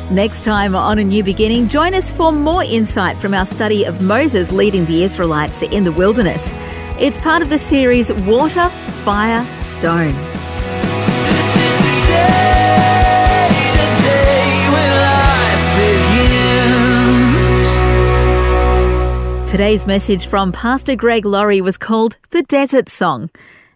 Next 0.10 0.42
time 0.42 0.74
on 0.74 1.00
A 1.00 1.04
New 1.04 1.22
Beginning, 1.22 1.68
join 1.68 1.94
us 1.94 2.10
for 2.10 2.32
more 2.32 2.64
insight 2.64 3.18
from 3.18 3.34
our 3.34 3.46
study 3.46 3.84
of 3.84 4.02
Moses 4.02 4.54
leading 4.54 4.86
the 4.86 5.04
Israelites 5.04 5.64
in 5.64 5.84
the 5.84 5.92
wilderness. 5.92 6.50
It's 6.98 7.18
part 7.18 7.42
of 7.42 7.50
the 7.50 7.58
series 7.58 8.10
Water, 8.24 8.70
Fire, 9.04 9.46
Stone. 9.64 10.14
This 11.26 11.56
is 11.58 11.78
the 11.84 11.96
day, 12.08 13.50
the 13.76 13.88
day 14.02 14.70
when 14.76 14.92
life 15.12 15.66
begins. 19.42 19.52
Today's 19.52 19.86
message 19.86 20.26
from 20.26 20.54
Pastor 20.54 20.96
Greg 20.96 21.26
Laurie 21.26 21.60
was 21.60 21.78
called 21.78 22.16
The 22.30 22.44
Desert 22.44 22.88
Song. 22.88 23.30